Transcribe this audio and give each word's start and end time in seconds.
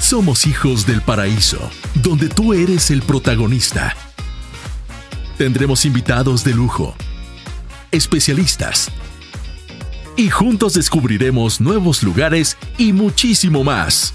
Somos 0.00 0.46
hijos 0.46 0.86
del 0.86 1.02
paraíso, 1.02 1.58
donde 2.02 2.30
tú 2.30 2.54
eres 2.54 2.90
el 2.90 3.02
protagonista. 3.02 3.94
Tendremos 5.36 5.84
invitados 5.84 6.42
de 6.42 6.54
lujo, 6.54 6.94
especialistas, 7.90 8.90
y 10.16 10.30
juntos 10.30 10.72
descubriremos 10.72 11.60
nuevos 11.60 12.02
lugares 12.02 12.56
y 12.78 12.94
muchísimo 12.94 13.62
más. 13.62 14.14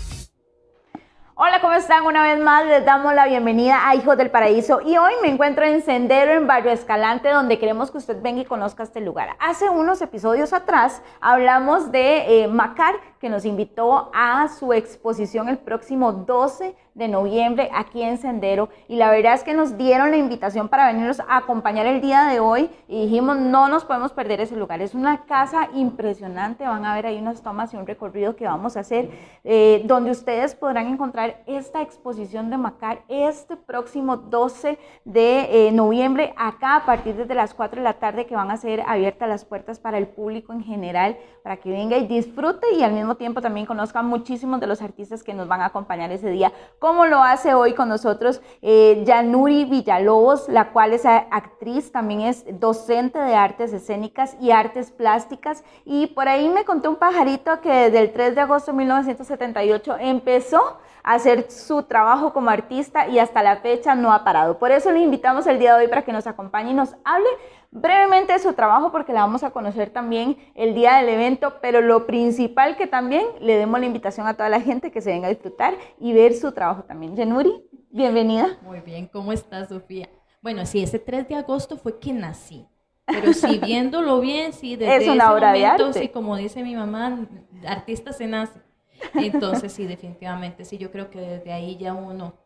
Hola, 1.37 1.59
¿cómo 1.59 1.73
están? 1.73 2.05
Una 2.05 2.23
vez 2.23 2.39
más 2.39 2.65
les 2.65 2.86
damos 2.86 3.13
la 3.13 3.27
bienvenida 3.27 3.89
a 3.89 3.93
Hijos 3.93 4.17
del 4.17 4.31
Paraíso 4.31 4.79
y 4.81 4.97
hoy 4.97 5.11
me 5.21 5.27
encuentro 5.27 5.65
en 5.65 5.83
Sendero 5.83 6.31
en 6.31 6.47
Barrio 6.47 6.71
Escalante 6.71 7.29
donde 7.29 7.59
queremos 7.59 7.91
que 7.91 7.97
usted 7.97 8.21
venga 8.21 8.41
y 8.41 8.45
conozca 8.45 8.83
este 8.83 9.02
lugar. 9.02 9.36
Hace 9.39 9.69
unos 9.69 10.02
episodios 10.02 10.54
atrás 10.54 11.02
hablamos 11.19 11.91
de 11.91 12.43
eh, 12.43 12.47
Macar 12.47 12.96
que 13.25 13.29
nos 13.32 13.46
invitó 13.46 14.11
a 14.14 14.47
su 14.50 14.71
exposición 14.71 15.50
el 15.50 15.57
próximo 15.57 16.11
12 16.14 16.75
de 16.93 17.07
noviembre 17.10 17.70
aquí 17.74 18.02
en 18.02 18.18
Sendero 18.18 18.70
y 18.88 18.96
la 18.96 19.11
verdad 19.11 19.33
es 19.33 19.43
que 19.43 19.54
nos 19.54 19.78
dieron 19.78 20.11
la 20.11 20.18
invitación 20.18 20.70
para 20.70 20.88
venirnos 20.88 21.20
a 21.20 21.38
acompañar 21.38 21.88
el 21.88 22.02
día 22.02 22.25
de 22.25 22.39
hoy 22.39 22.69
y 22.88 23.02
dijimos 23.02 23.38
no 23.38 23.68
nos 23.68 23.83
podemos 23.83 24.14
perder 24.14 24.39
ese 24.39 24.56
lugar. 24.56 24.82
Es 24.82 24.93
una 24.93 25.25
casa 25.25 25.69
impresionante, 25.74 26.64
van 26.64 26.86
a 26.86 26.93
ver 26.96 27.07
ahí 27.07 27.18
unas 27.18 27.42
tomas 27.42 27.74
y 27.74 27.78
un 27.78 27.86
recorrido 27.86 28.36
que 28.36 28.46
vamos 28.46 28.78
a 28.78 28.82
hacer 28.82 29.10
eh, 29.44 29.82
donde 29.86 30.11
ustedes 30.11 30.55
podrán 30.55 30.88
encontrar 30.88 31.42
esta 31.47 31.82
exposición 31.82 32.50
de 32.50 32.58
Macar 32.58 33.02
este 33.09 33.58
próximo 33.58 34.16
12 34.17 34.78
de 35.03 35.67
eh, 35.67 35.72
noviembre 35.73 36.33
acá 36.38 36.78
a 36.78 36.86
partir 36.86 37.28
de 37.28 37.36
las 37.36 37.53
4 37.53 37.81
de 37.81 37.83
la 37.83 37.94
tarde 37.94 38.25
que 38.25 38.36
van 38.36 38.52
a 38.52 38.58
ser 38.58 38.81
abiertas 38.88 39.28
las 39.28 39.44
puertas 39.44 39.80
para 39.80 39.97
el 39.97 40.08
público 40.08 40.53
en 40.53 40.64
general 40.64 41.17
para 41.44 41.58
que 41.58 41.71
venga 41.71 41.97
y 41.97 42.08
disfrute 42.08 42.73
y 42.77 42.83
al 42.83 42.94
mismo 42.94 43.14
tiempo 43.16 43.41
también 43.41 43.66
conozca 43.66 44.02
muchísimos 44.02 44.59
de 44.59 44.67
los 44.67 44.81
artistas 44.81 45.23
que 45.23 45.33
nos 45.33 45.47
van 45.47 45.61
a 45.61 45.67
acompañar 45.67 46.11
ese 46.11 46.30
día 46.30 46.52
como 46.80 47.05
lo 47.05 47.23
hace 47.23 47.53
hoy 47.53 47.73
con 47.73 47.89
nosotros 47.89 48.41
eh, 48.61 49.03
Yanuri 49.05 49.66
Villalobos, 49.66 50.49
la 50.49 50.71
cual 50.71 50.94
es 50.94 51.05
actriz, 51.05 51.91
también 51.91 52.21
es 52.21 52.45
docente 52.59 53.19
de 53.19 53.36
artes 53.36 53.73
escénicas 53.73 54.36
y 54.39 54.52
artes 54.52 54.91
plásticas. 54.91 55.63
Y 55.86 56.08
por 56.08 56.27
ahí 56.27 56.49
me 56.49 56.66
contó 56.66 56.89
un 56.89 56.97
pajarito 56.97 57.61
que 57.61 57.71
desde 57.71 57.99
el 57.99 58.13
3 58.13 58.36
de 58.36 58.41
agosto 58.41 58.71
de 58.71 58.77
1978 58.77 59.97
empezó 59.99 60.77
hacer 61.06 61.52
su 61.52 61.84
trabajo 61.84 62.34
como 62.34 62.50
artista 62.50 63.08
y 63.08 63.20
hasta 63.20 63.44
la 63.44 63.58
fecha 63.58 63.94
no 63.94 64.11
ha 64.11 64.23
parado. 64.23 64.58
Por 64.58 64.72
eso 64.72 64.92
le 64.92 65.00
invitamos 65.00 65.45
el 65.45 65.59
día 65.59 65.75
de 65.75 65.84
hoy 65.84 65.88
para 65.88 66.02
que 66.02 66.11
nos 66.11 66.25
acompañe 66.25 66.72
y 66.72 66.73
nos 66.73 66.95
hable 67.03 67.28
brevemente 67.70 68.34
de 68.34 68.39
su 68.39 68.53
trabajo 68.53 68.92
porque 68.92 69.14
la 69.14 69.22
vamos 69.22 69.44
a 69.44 69.52
conocer 69.52 69.92
también 69.92 70.36
el 70.56 70.73
día 70.73 70.95
del 70.95 71.09
evento, 71.09 71.59
pero 71.61 71.81
lo 71.81 72.08
principal 72.08 72.76
que 72.76 72.88
también 72.88 73.23
le 73.39 73.56
demos 73.56 73.80
la 73.80 73.86
invitación 73.86 74.26
a 74.26 74.33
toda 74.33 74.50
la 74.50 74.61
gente 74.61 74.92
que 74.92 75.00
se 75.00 75.11
venga 75.11 75.28
a 75.28 75.30
disfrutar 75.30 75.76
y 76.00 76.11
ver 76.11 76.33
su 76.33 76.52
trabajo 76.53 76.83
también. 76.83 77.16
Yenuri, 77.16 77.53
bienvenida. 77.92 78.58
Muy 78.64 78.80
bien, 78.80 79.06
¿cómo 79.06 79.31
estás, 79.31 79.70
Sofía? 79.70 80.09
Bueno, 80.42 80.66
sí, 80.66 80.81
ese 80.81 80.98
3 80.98 81.28
de 81.28 81.36
agosto 81.36 81.78
fue 81.78 82.00
que 82.00 82.14
nací. 82.14 82.67
Pero 83.06 83.31
sí, 83.33 83.59
viéndolo 83.64 84.22
bien, 84.22 84.53
sí, 84.53 84.76
desde 84.76 85.06
es 85.06 85.08
una 85.08 85.31
obra 85.31 85.52
de 85.52 85.67
arte. 85.67 85.94
sí, 85.94 86.09
como 86.09 86.36
dice 86.36 86.64
mi 86.64 86.76
mamá, 86.76 87.28
artista 87.67 88.11
se 88.11 88.26
nace. 88.26 88.64
Entonces, 89.13 89.73
sí, 89.73 89.85
definitivamente, 89.85 90.65
sí, 90.65 90.77
yo 90.77 90.91
creo 90.91 91.09
que 91.09 91.19
desde 91.19 91.53
ahí 91.53 91.77
ya 91.77 91.93
uno 91.93 92.45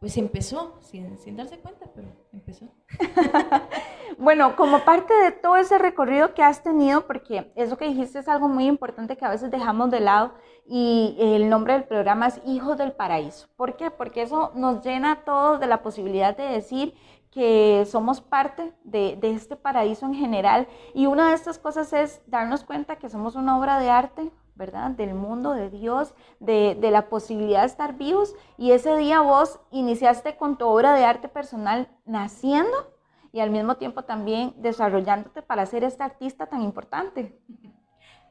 pues 0.00 0.16
empezó, 0.16 0.78
sin, 0.80 1.18
sin 1.18 1.36
darse 1.36 1.58
cuenta, 1.58 1.90
pero 1.92 2.08
empezó. 2.32 2.66
bueno, 4.18 4.54
como 4.54 4.84
parte 4.84 5.12
de 5.12 5.32
todo 5.32 5.56
ese 5.56 5.76
recorrido 5.76 6.34
que 6.34 6.42
has 6.44 6.62
tenido, 6.62 7.06
porque 7.06 7.52
eso 7.56 7.76
que 7.76 7.88
dijiste 7.88 8.20
es 8.20 8.28
algo 8.28 8.48
muy 8.48 8.66
importante 8.66 9.16
que 9.16 9.24
a 9.24 9.30
veces 9.30 9.50
dejamos 9.50 9.90
de 9.90 9.98
lado, 9.98 10.34
y 10.64 11.16
el 11.18 11.48
nombre 11.48 11.72
del 11.72 11.84
programa 11.84 12.28
es 12.28 12.40
Hijos 12.46 12.78
del 12.78 12.92
Paraíso. 12.92 13.48
¿Por 13.56 13.76
qué? 13.76 13.90
Porque 13.90 14.22
eso 14.22 14.52
nos 14.54 14.84
llena 14.84 15.12
a 15.12 15.24
todos 15.24 15.58
de 15.58 15.66
la 15.66 15.82
posibilidad 15.82 16.36
de 16.36 16.44
decir 16.44 16.94
que 17.32 17.84
somos 17.86 18.20
parte 18.20 18.72
de, 18.84 19.16
de 19.16 19.32
este 19.32 19.56
paraíso 19.56 20.06
en 20.06 20.14
general. 20.14 20.68
Y 20.94 21.06
una 21.06 21.28
de 21.28 21.34
estas 21.34 21.58
cosas 21.58 21.92
es 21.92 22.22
darnos 22.26 22.64
cuenta 22.64 22.96
que 22.96 23.08
somos 23.08 23.34
una 23.34 23.58
obra 23.58 23.80
de 23.80 23.90
arte, 23.90 24.30
¿verdad? 24.58 24.90
Del 24.90 25.14
mundo, 25.14 25.52
de 25.52 25.70
Dios, 25.70 26.12
de, 26.40 26.76
la 26.82 27.08
posibilidad 27.08 27.60
de 27.60 27.68
estar 27.68 27.96
vivos. 27.96 28.34
Y 28.58 28.72
ese 28.72 28.94
día 28.96 29.22
vos 29.22 29.60
iniciaste 29.70 30.36
con 30.36 30.58
tu 30.58 30.66
obra 30.66 30.94
de 30.94 31.04
arte 31.04 31.28
personal 31.28 31.88
naciendo 32.04 32.92
y 33.32 33.40
al 33.40 33.50
mismo 33.50 33.76
tiempo 33.76 34.02
también 34.02 34.52
desarrollándote 34.56 35.40
para 35.42 35.64
ser 35.64 35.84
este 35.84 36.02
artista 36.02 36.46
tan 36.46 36.62
importante. 36.62 37.40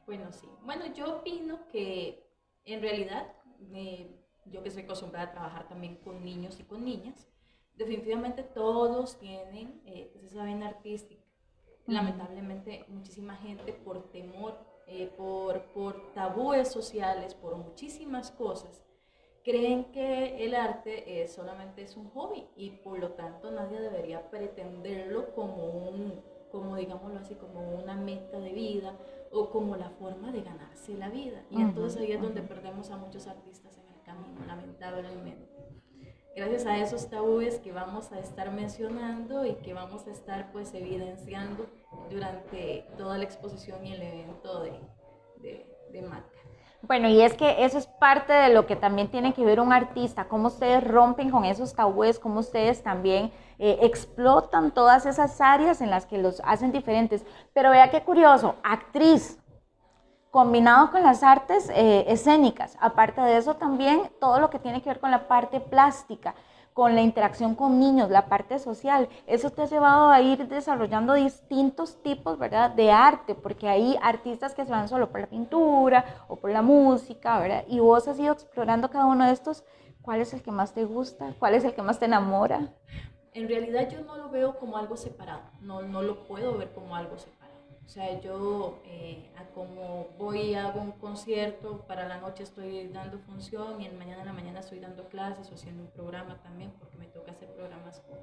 Bueno, 0.06 0.32
sí. 0.32 0.48
Bueno, 0.64 0.86
yo 0.94 1.18
opino 1.18 1.68
que 1.70 2.26
en 2.64 2.80
realidad, 2.80 3.30
eh, 3.74 4.18
yo 4.46 4.62
que 4.62 4.70
soy 4.70 4.84
acostumbrada 4.84 5.26
a 5.26 5.32
trabajar 5.32 5.68
también 5.68 5.96
con 5.96 6.24
niños 6.24 6.58
y 6.58 6.62
con 6.62 6.82
niñas, 6.82 7.28
definitivamente 7.74 8.42
todos 8.42 9.18
tienen 9.18 9.82
eh, 9.84 10.10
esa 10.24 10.44
vena 10.44 10.68
artística. 10.68 11.22
Lamentablemente, 11.86 12.86
muchísima 12.88 13.36
gente 13.36 13.74
por 13.74 14.10
temor 14.10 14.67
eh, 14.88 15.10
por, 15.16 15.62
por 15.72 16.12
tabúes 16.12 16.68
sociales, 16.68 17.34
por 17.34 17.56
muchísimas 17.56 18.30
cosas, 18.30 18.82
creen 19.44 19.84
que 19.92 20.44
el 20.44 20.54
arte 20.54 21.26
solamente 21.28 21.82
es 21.82 21.96
un 21.96 22.10
hobby 22.10 22.46
y 22.56 22.70
por 22.70 22.98
lo 22.98 23.12
tanto 23.12 23.50
nadie 23.50 23.80
debería 23.80 24.28
pretenderlo 24.30 25.34
como 25.34 25.64
un, 25.66 26.20
como 26.50 26.76
digámoslo 26.76 27.18
así, 27.18 27.34
como 27.34 27.76
una 27.76 27.94
meta 27.94 28.38
de 28.40 28.52
vida 28.52 28.96
o 29.30 29.50
como 29.50 29.76
la 29.76 29.90
forma 29.90 30.32
de 30.32 30.42
ganarse 30.42 30.94
la 30.94 31.08
vida. 31.08 31.42
Y 31.50 31.60
entonces 31.60 32.00
ahí 32.00 32.12
es 32.12 32.20
donde 32.20 32.42
perdemos 32.42 32.90
a 32.90 32.96
muchos 32.96 33.26
artistas 33.26 33.78
en 33.78 33.88
el 33.88 34.02
camino, 34.02 34.44
lamentablemente 34.46 35.48
gracias 36.38 36.66
a 36.66 36.78
esos 36.78 37.10
tabúes 37.10 37.58
que 37.58 37.72
vamos 37.72 38.12
a 38.12 38.20
estar 38.20 38.52
mencionando 38.52 39.44
y 39.44 39.54
que 39.54 39.74
vamos 39.74 40.06
a 40.06 40.12
estar 40.12 40.52
pues 40.52 40.72
evidenciando 40.72 41.66
durante 42.10 42.86
toda 42.96 43.18
la 43.18 43.24
exposición 43.24 43.84
y 43.84 43.92
el 43.92 44.02
evento 44.02 44.62
de, 44.62 44.80
de, 45.40 45.66
de 45.90 46.08
Bueno, 46.82 47.08
y 47.08 47.22
es 47.22 47.34
que 47.34 47.64
eso 47.64 47.76
es 47.76 47.88
parte 47.88 48.32
de 48.32 48.54
lo 48.54 48.66
que 48.66 48.76
también 48.76 49.08
tiene 49.08 49.34
que 49.34 49.44
ver 49.44 49.58
un 49.58 49.72
artista, 49.72 50.28
cómo 50.28 50.46
ustedes 50.46 50.84
rompen 50.84 51.30
con 51.30 51.44
esos 51.44 51.74
tabúes, 51.74 52.20
cómo 52.20 52.38
ustedes 52.38 52.84
también 52.84 53.32
eh, 53.58 53.80
explotan 53.82 54.70
todas 54.72 55.06
esas 55.06 55.40
áreas 55.40 55.80
en 55.80 55.90
las 55.90 56.06
que 56.06 56.18
los 56.18 56.40
hacen 56.44 56.70
diferentes. 56.70 57.26
Pero 57.52 57.70
vea 57.70 57.90
qué 57.90 58.04
curioso, 58.04 58.54
actriz, 58.62 59.40
combinado 60.30 60.90
con 60.90 61.02
las 61.02 61.22
artes 61.22 61.70
eh, 61.70 62.04
escénicas. 62.08 62.76
Aparte 62.80 63.20
de 63.20 63.36
eso 63.36 63.54
también 63.54 64.10
todo 64.20 64.40
lo 64.40 64.50
que 64.50 64.58
tiene 64.58 64.82
que 64.82 64.90
ver 64.90 65.00
con 65.00 65.10
la 65.10 65.26
parte 65.26 65.60
plástica, 65.60 66.34
con 66.74 66.94
la 66.94 67.00
interacción 67.00 67.54
con 67.54 67.80
niños, 67.80 68.10
la 68.10 68.26
parte 68.26 68.58
social. 68.58 69.08
Eso 69.26 69.50
te 69.50 69.62
ha 69.62 69.66
llevado 69.66 70.10
a 70.10 70.20
ir 70.20 70.46
desarrollando 70.46 71.14
distintos 71.14 72.00
tipos, 72.02 72.38
¿verdad?, 72.38 72.70
de 72.70 72.92
arte, 72.92 73.34
porque 73.34 73.68
hay 73.68 73.98
artistas 74.02 74.54
que 74.54 74.64
se 74.64 74.70
van 74.70 74.88
solo 74.88 75.10
por 75.10 75.20
la 75.20 75.26
pintura 75.26 76.04
o 76.28 76.36
por 76.36 76.50
la 76.50 76.62
música, 76.62 77.40
¿verdad? 77.40 77.64
Y 77.66 77.80
vos 77.80 78.06
has 78.06 78.18
ido 78.18 78.32
explorando 78.32 78.90
cada 78.90 79.06
uno 79.06 79.24
de 79.26 79.32
estos. 79.32 79.64
¿Cuál 80.02 80.20
es 80.20 80.32
el 80.32 80.42
que 80.42 80.52
más 80.52 80.72
te 80.72 80.84
gusta? 80.84 81.34
¿Cuál 81.38 81.54
es 81.54 81.64
el 81.64 81.74
que 81.74 81.82
más 81.82 81.98
te 81.98 82.04
enamora? 82.04 82.72
En 83.34 83.48
realidad 83.48 83.88
yo 83.90 84.00
no 84.02 84.16
lo 84.16 84.30
veo 84.30 84.58
como 84.58 84.76
algo 84.78 84.96
separado, 84.96 85.42
no, 85.60 85.82
no 85.82 86.02
lo 86.02 86.26
puedo 86.26 86.56
ver 86.56 86.72
como 86.72 86.96
algo 86.96 87.18
separado 87.18 87.37
o 87.88 87.90
sea, 87.90 88.20
yo 88.20 88.82
eh, 88.84 89.30
como 89.54 90.08
voy 90.18 90.52
hago 90.52 90.78
un 90.78 90.92
concierto, 90.92 91.86
para 91.88 92.06
la 92.06 92.18
noche 92.18 92.42
estoy 92.42 92.86
dando 92.88 93.18
función 93.20 93.80
y 93.80 93.86
en 93.86 93.96
mañana 93.96 94.20
en 94.20 94.26
la 94.26 94.34
mañana 94.34 94.60
estoy 94.60 94.78
dando 94.78 95.08
clases 95.08 95.50
o 95.50 95.54
haciendo 95.54 95.84
un 95.84 95.90
programa 95.92 96.38
también, 96.42 96.70
porque 96.78 96.98
me 96.98 97.06
toca 97.06 97.32
hacer 97.32 97.48
programas 97.54 98.00
con, 98.00 98.18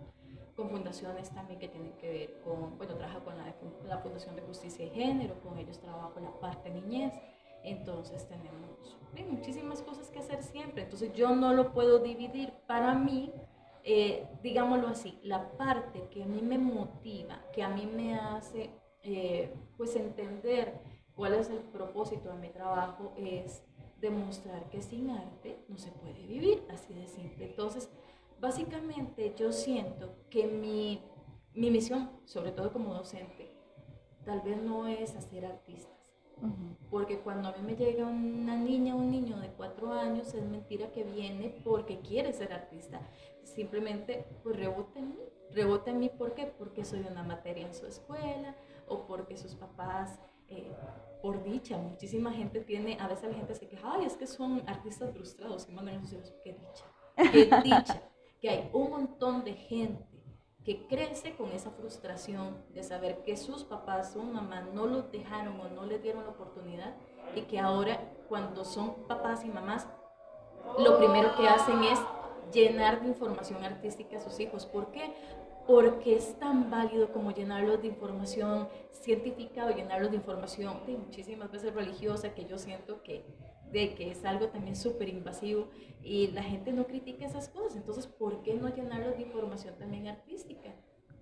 con 0.55 0.69
fundaciones 0.69 1.31
también 1.31 1.59
que 1.59 1.67
tienen 1.67 1.93
que 1.93 2.11
ver 2.11 2.41
con, 2.43 2.77
bueno, 2.77 2.93
trabajo 2.93 3.23
con 3.25 3.37
la, 3.39 3.55
la, 3.87 3.97
Fundación 3.97 4.35
de 4.35 4.43
Justicia 4.43 4.85
y 4.85 4.91
Género, 4.91 5.41
con 5.41 5.57
ellos 5.57 5.79
trabajo 5.79 6.19
la 6.19 6.39
parte 6.39 6.69
niñez, 6.69 7.15
entonces 7.63 8.29
tenemos 8.29 8.99
muchísimas 9.27 9.81
cosas 9.81 10.11
que 10.11 10.19
hacer 10.19 10.43
siempre, 10.43 10.83
entonces 10.83 11.11
yo 11.13 11.35
no 11.35 11.53
lo 11.53 11.73
puedo 11.73 11.97
dividir 11.97 12.53
para 12.67 12.93
mí. 12.93 13.33
Eh, 13.87 14.27
digámoslo 14.41 14.87
así, 14.87 15.19
la 15.21 15.51
parte 15.57 16.07
que 16.11 16.23
a 16.23 16.25
mí 16.25 16.41
me 16.41 16.57
motiva, 16.57 17.43
que 17.53 17.61
a 17.61 17.69
mí 17.69 17.85
me 17.85 18.15
hace 18.15 18.71
eh, 19.05 19.53
pues 19.77 19.95
entender 19.95 20.79
cuál 21.15 21.35
es 21.35 21.49
el 21.49 21.59
propósito 21.59 22.29
de 22.29 22.39
mi 22.39 22.49
trabajo 22.49 23.13
es 23.15 23.63
demostrar 24.01 24.69
que 24.69 24.81
sin 24.81 25.09
arte 25.09 25.63
no 25.67 25.77
se 25.77 25.91
puede 25.91 26.25
vivir, 26.25 26.63
así 26.69 26.93
de 26.93 27.07
simple. 27.07 27.45
Entonces, 27.45 27.89
básicamente 28.39 29.33
yo 29.37 29.51
siento 29.51 30.15
que 30.29 30.47
mi, 30.47 31.01
mi 31.53 31.71
misión, 31.71 32.09
sobre 32.25 32.51
todo 32.51 32.73
como 32.73 32.93
docente, 32.93 33.51
tal 34.25 34.41
vez 34.41 34.61
no 34.61 34.87
es 34.87 35.15
hacer 35.15 35.45
artistas. 35.45 35.93
Porque 36.89 37.19
cuando 37.19 37.47
a 37.49 37.53
mí 37.53 37.59
me 37.63 37.75
llega 37.75 38.05
una 38.05 38.57
niña 38.57 38.93
o 38.93 38.97
un 38.97 39.09
niño 39.09 39.37
de 39.39 39.47
cuatro 39.49 39.93
años, 39.93 40.33
es 40.33 40.43
mentira 40.43 40.91
que 40.91 41.03
viene 41.03 41.61
porque 41.63 41.99
quiere 41.99 42.33
ser 42.33 42.51
artista. 42.51 42.99
Simplemente, 43.43 44.25
pues 44.43 44.57
rebota 44.57 44.99
en 44.99 45.09
mí. 45.09 45.23
Rebota 45.51 45.91
en 45.91 45.99
mí, 45.99 46.09
¿por 46.09 46.33
qué? 46.33 46.47
Porque 46.47 46.83
soy 46.83 46.99
una 47.09 47.23
materia 47.23 47.65
en 47.65 47.73
su 47.73 47.85
escuela, 47.87 48.55
o 48.87 49.05
porque 49.05 49.37
sus 49.37 49.55
papás 49.55 50.19
eh, 50.47 50.71
por 51.21 51.43
dicha, 51.43 51.77
muchísima 51.77 52.31
gente 52.31 52.61
tiene, 52.61 52.97
a 52.99 53.07
veces 53.07 53.31
la 53.31 53.35
gente 53.35 53.55
se 53.55 53.67
queja, 53.67 53.93
ay, 53.93 54.05
es 54.05 54.15
que 54.15 54.27
son 54.27 54.61
artistas 54.67 55.11
frustrados 55.11 55.67
y 55.67 55.71
mandan 55.71 55.95
a 55.95 56.01
sus 56.01 56.13
hijos, 56.13 56.33
qué 56.43 56.53
dicha, 56.53 56.85
qué 57.31 57.61
dicha, 57.63 58.01
que 58.39 58.49
hay 58.49 58.69
un 58.73 58.91
montón 58.91 59.43
de 59.43 59.53
gente 59.53 60.05
que 60.63 60.87
crece 60.87 61.35
con 61.35 61.51
esa 61.51 61.71
frustración 61.71 62.57
de 62.73 62.83
saber 62.83 63.23
que 63.23 63.37
sus 63.37 63.63
papás, 63.63 64.13
su 64.13 64.23
mamá 64.23 64.61
no 64.61 64.87
los 64.87 65.11
dejaron 65.11 65.59
o 65.59 65.69
no 65.69 65.85
les 65.85 66.01
dieron 66.01 66.23
la 66.23 66.31
oportunidad 66.31 66.95
y 67.35 67.41
que 67.41 67.59
ahora 67.59 67.99
cuando 68.27 68.65
son 68.65 69.07
papás 69.07 69.43
y 69.45 69.47
mamás, 69.47 69.87
lo 70.79 70.97
primero 70.97 71.35
que 71.35 71.47
hacen 71.47 71.83
es 71.83 71.99
llenar 72.51 73.01
de 73.01 73.07
información 73.07 73.63
artística 73.63 74.17
a 74.17 74.21
sus 74.21 74.39
hijos. 74.39 74.65
¿Por 74.65 74.91
qué? 74.91 75.13
Porque 75.67 76.15
es 76.15 76.37
tan 76.39 76.69
válido 76.69 77.11
como 77.11 77.31
llenarlos 77.31 77.81
de 77.81 77.87
información 77.87 78.67
científica 78.91 79.65
o 79.65 79.71
llenarlos 79.71 80.11
de 80.11 80.17
información 80.17 80.85
de 80.85 80.97
muchísimas 80.97 81.51
veces 81.51 81.73
religiosa 81.73 82.33
que 82.33 82.45
yo 82.45 82.57
siento 82.57 83.01
que 83.01 83.25
de 83.71 83.95
que 83.95 84.11
es 84.11 84.23
algo 84.25 84.47
también 84.47 84.75
súper 84.75 85.09
invasivo 85.09 85.67
y 86.01 86.27
la 86.27 86.43
gente 86.43 86.71
no 86.71 86.85
critica 86.85 87.25
esas 87.25 87.49
cosas. 87.49 87.75
Entonces, 87.75 88.07
¿por 88.07 88.43
qué 88.43 88.53
no 88.53 88.69
llenarlos 88.69 89.17
de 89.17 89.23
información 89.23 89.75
también 89.77 90.07
artística? 90.07 90.73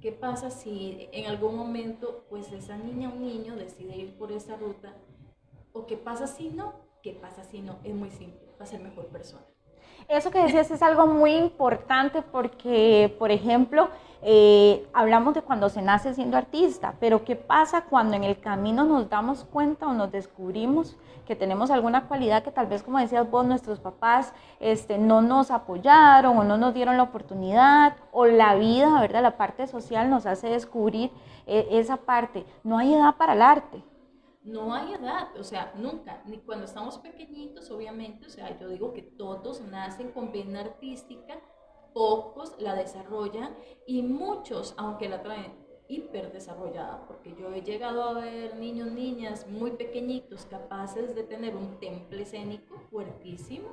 ¿Qué 0.01 0.11
pasa 0.11 0.51
si 0.51 1.07
en 1.13 1.27
algún 1.27 1.55
momento 1.55 2.25
pues 2.29 2.51
esa 2.51 2.77
niña 2.77 3.09
o 3.09 3.15
niño 3.15 3.55
decide 3.55 3.95
ir 3.95 4.17
por 4.17 4.31
esa 4.31 4.57
ruta? 4.57 4.93
¿O 5.71 5.85
qué 5.85 5.95
pasa 5.95 6.27
si 6.27 6.49
no? 6.49 6.73
¿Qué 7.01 7.13
pasa 7.13 7.43
si 7.43 7.61
no? 7.61 7.79
Es 7.83 7.95
muy 7.95 8.11
simple, 8.11 8.45
va 8.59 8.65
a 8.65 8.67
ser 8.67 8.81
mejor 8.81 9.07
persona. 9.07 9.52
Eso 10.07 10.31
que 10.31 10.43
decías 10.43 10.69
es 10.71 10.81
algo 10.83 11.07
muy 11.07 11.35
importante 11.35 12.21
porque, 12.21 13.15
por 13.19 13.31
ejemplo, 13.31 13.89
eh, 14.21 14.87
hablamos 14.93 15.33
de 15.33 15.41
cuando 15.41 15.69
se 15.69 15.81
nace 15.81 16.13
siendo 16.13 16.37
artista, 16.37 16.95
pero 16.99 17.25
¿qué 17.25 17.35
pasa 17.35 17.83
cuando 17.83 18.15
en 18.15 18.23
el 18.23 18.39
camino 18.39 18.85
nos 18.85 19.09
damos 19.09 19.43
cuenta 19.43 19.87
o 19.87 19.93
nos 19.93 20.11
descubrimos 20.11 20.95
que 21.25 21.35
tenemos 21.35 21.71
alguna 21.71 22.07
cualidad 22.07 22.43
que 22.43 22.51
tal 22.51 22.67
vez, 22.67 22.83
como 22.83 22.99
decías 22.99 23.29
vos, 23.29 23.45
nuestros 23.45 23.79
papás 23.79 24.33
este, 24.59 24.97
no 24.97 25.21
nos 25.21 25.51
apoyaron 25.51 26.37
o 26.37 26.43
no 26.43 26.57
nos 26.57 26.73
dieron 26.73 26.97
la 26.97 27.03
oportunidad 27.03 27.95
o 28.11 28.25
la 28.25 28.55
vida, 28.55 28.99
¿verdad? 29.01 29.23
La 29.23 29.37
parte 29.37 29.67
social 29.67 30.09
nos 30.09 30.25
hace 30.25 30.47
descubrir 30.49 31.11
eh, 31.47 31.67
esa 31.71 31.97
parte. 31.97 32.45
No 32.63 32.77
hay 32.77 32.93
edad 32.93 33.15
para 33.15 33.33
el 33.33 33.41
arte 33.41 33.83
no 34.43 34.73
hay 34.73 34.93
edad, 34.93 35.35
o 35.37 35.43
sea, 35.43 35.73
nunca, 35.75 36.21
ni 36.25 36.39
cuando 36.39 36.65
estamos 36.65 36.97
pequeñitos, 36.97 37.71
obviamente, 37.71 38.27
o 38.27 38.29
sea, 38.29 38.57
yo 38.59 38.67
digo 38.67 38.93
que 38.93 39.01
todos 39.01 39.61
nacen 39.61 40.11
con 40.11 40.31
vena 40.31 40.61
artística, 40.61 41.39
pocos 41.93 42.55
la 42.59 42.75
desarrollan 42.75 43.55
y 43.87 44.01
muchos, 44.01 44.73
aunque 44.77 45.07
la 45.07 45.21
traen 45.21 45.63
hiper 45.87 46.31
desarrollada, 46.31 47.05
porque 47.07 47.35
yo 47.39 47.53
he 47.53 47.61
llegado 47.61 48.03
a 48.03 48.13
ver 48.13 48.55
niños, 48.55 48.91
niñas 48.91 49.47
muy 49.47 49.71
pequeñitos 49.71 50.45
capaces 50.45 51.15
de 51.15 51.23
tener 51.23 51.55
un 51.55 51.79
temple 51.79 52.23
escénico 52.23 52.79
fuertísimo, 52.89 53.69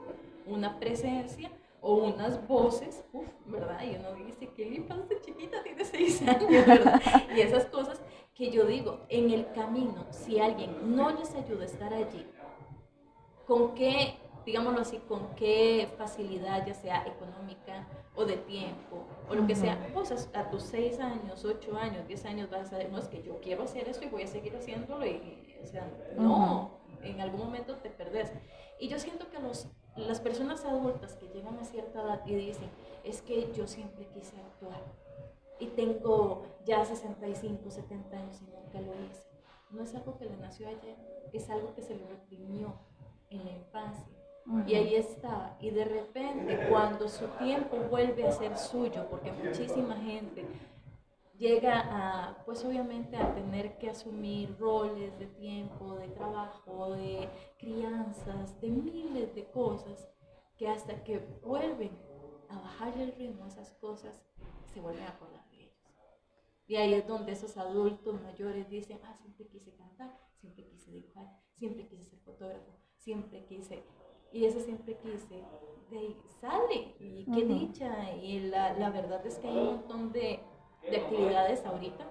una 0.47 0.79
presencia 0.79 1.51
o 1.81 1.95
unas 1.95 2.47
voces, 2.47 3.05
uf, 3.13 3.27
¿verdad? 3.47 3.81
Y 3.85 3.97
uno 3.97 4.13
dice, 4.15 4.51
¿qué 4.55 4.67
le 4.67 4.83
pasa 4.83 5.09
chiquita? 5.23 5.63
Tiene 5.63 5.85
seis 5.85 6.21
años, 6.23 6.67
¿verdad? 6.67 7.01
Y 7.35 7.41
esas 7.41 7.65
cosas 7.67 8.03
que 8.41 8.51
yo 8.51 8.65
digo, 8.65 9.01
en 9.11 9.31
el 9.31 9.53
camino, 9.53 10.07
si 10.09 10.41
alguien 10.41 10.97
no 10.97 11.11
les 11.11 11.35
ayuda 11.35 11.61
a 11.61 11.67
estar 11.67 11.93
allí, 11.93 12.27
¿con 13.47 13.75
qué, 13.75 14.15
digámoslo 14.47 14.81
así, 14.81 14.97
con 14.97 15.35
qué 15.35 15.93
facilidad, 15.99 16.67
ya 16.67 16.73
sea 16.73 17.07
económica 17.07 17.87
o 18.15 18.25
de 18.25 18.39
tiempo, 18.39 19.05
o 19.29 19.35
lo 19.35 19.47
que 19.47 19.55
sea, 19.55 19.91
vos 19.93 20.11
a, 20.33 20.49
tus 20.49 20.63
seis 20.63 20.99
años, 21.01 21.45
ocho 21.45 21.77
años, 21.77 22.09
diez 22.09 22.25
años 22.25 22.49
vas 22.49 22.73
a 22.73 22.79
decir, 22.79 22.91
no, 22.91 22.97
es 22.97 23.09
que 23.09 23.23
yo 23.23 23.39
quiero 23.43 23.65
hacer 23.65 23.87
esto 23.87 24.07
y 24.07 24.09
voy 24.09 24.23
a 24.23 24.27
seguir 24.27 24.57
haciéndolo, 24.57 25.05
y, 25.05 25.59
o 25.63 25.67
sea, 25.67 25.87
no, 26.17 26.81
en 27.03 27.21
algún 27.21 27.41
momento 27.41 27.77
te 27.77 27.91
perdés. 27.91 28.33
Y 28.79 28.89
yo 28.89 28.99
siento 28.99 29.29
que 29.29 29.39
los, 29.39 29.69
las 29.97 30.19
personas 30.19 30.65
adultas 30.65 31.15
que 31.17 31.29
llegan 31.29 31.59
a 31.59 31.65
cierta 31.65 32.01
edad 32.01 32.23
y 32.25 32.37
dicen, 32.37 32.71
es 33.05 33.21
que 33.21 33.53
yo 33.53 33.67
siempre 33.67 34.07
quise 34.15 34.41
actuar, 34.41 34.83
y 35.61 35.67
tengo 35.67 36.43
ya 36.65 36.85
65, 36.85 37.71
70 37.71 38.17
años 38.17 38.41
y 38.43 38.47
nunca 38.47 38.81
lo 38.81 38.93
hice. 39.05 39.29
No 39.71 39.83
es 39.83 39.95
algo 39.95 40.19
que 40.19 40.25
le 40.25 40.37
nació 40.37 40.69
ayer, 40.69 40.97
es 41.33 41.49
algo 41.51 41.75
que 41.75 41.83
se 41.83 41.95
le 41.95 42.07
reprimió 42.07 42.75
en 43.29 43.45
la 43.45 43.53
infancia. 43.53 44.17
Y 44.67 44.75
ahí 44.75 44.97
está. 44.97 45.57
Y 45.61 45.71
de 45.71 45.85
repente, 45.85 46.67
cuando 46.69 47.09
su 47.09 47.27
tiempo 47.39 47.77
vuelve 47.89 48.27
a 48.27 48.33
ser 48.33 48.57
suyo, 48.57 49.07
porque 49.09 49.31
muchísima 49.31 49.95
gente 49.97 50.45
llega 51.39 51.85
a, 51.85 52.43
pues 52.45 52.65
obviamente, 52.65 53.17
a 53.17 53.33
tener 53.33 53.79
que 53.79 53.91
asumir 53.91 54.57
roles 54.59 55.17
de 55.21 55.27
tiempo, 55.27 55.95
de 55.95 56.09
trabajo, 56.09 56.93
de 56.93 57.29
crianzas, 57.59 58.61
de 58.61 58.71
miles 58.71 59.35
de 59.35 59.45
cosas, 59.51 60.09
que 60.57 60.69
hasta 60.69 61.05
que 61.05 61.19
vuelven 61.45 61.97
a 62.49 62.59
bajar 62.59 62.99
el 62.99 63.13
ritmo 63.13 63.47
esas 63.47 63.73
cosas, 63.75 64.21
se 64.75 64.81
vuelven 64.81 65.05
a 65.05 65.11
acordar 65.11 65.40
y 66.71 66.77
ahí 66.77 66.95
es 66.95 67.05
donde 67.05 67.33
esos 67.33 67.57
adultos 67.57 68.23
mayores 68.23 68.71
dicen, 68.71 69.01
ah, 69.03 69.17
siempre 69.21 69.45
quise 69.49 69.75
cantar, 69.75 70.17
siempre 70.41 70.65
quise 70.69 70.93
dibujar, 70.93 71.27
siempre 71.59 71.89
quise 71.89 72.05
ser 72.05 72.21
fotógrafo, 72.21 72.71
siempre 72.95 73.45
quise. 73.47 73.83
Y 74.31 74.45
ese 74.45 74.61
siempre 74.61 74.97
quise, 74.99 75.43
de 75.91 75.99
ahí 75.99 76.17
sale. 76.41 76.95
Y 77.01 77.25
qué 77.25 77.45
dicha. 77.45 78.15
Y 78.15 78.39
la, 78.39 78.75
la, 78.75 78.91
verdad 78.91 79.27
es 79.27 79.41
que 79.41 79.49
hay 79.49 79.57
un 79.59 79.67
montón 79.67 80.13
de, 80.13 80.39
de 80.89 80.97
actividades 80.97 81.67
ahorita 81.67 82.07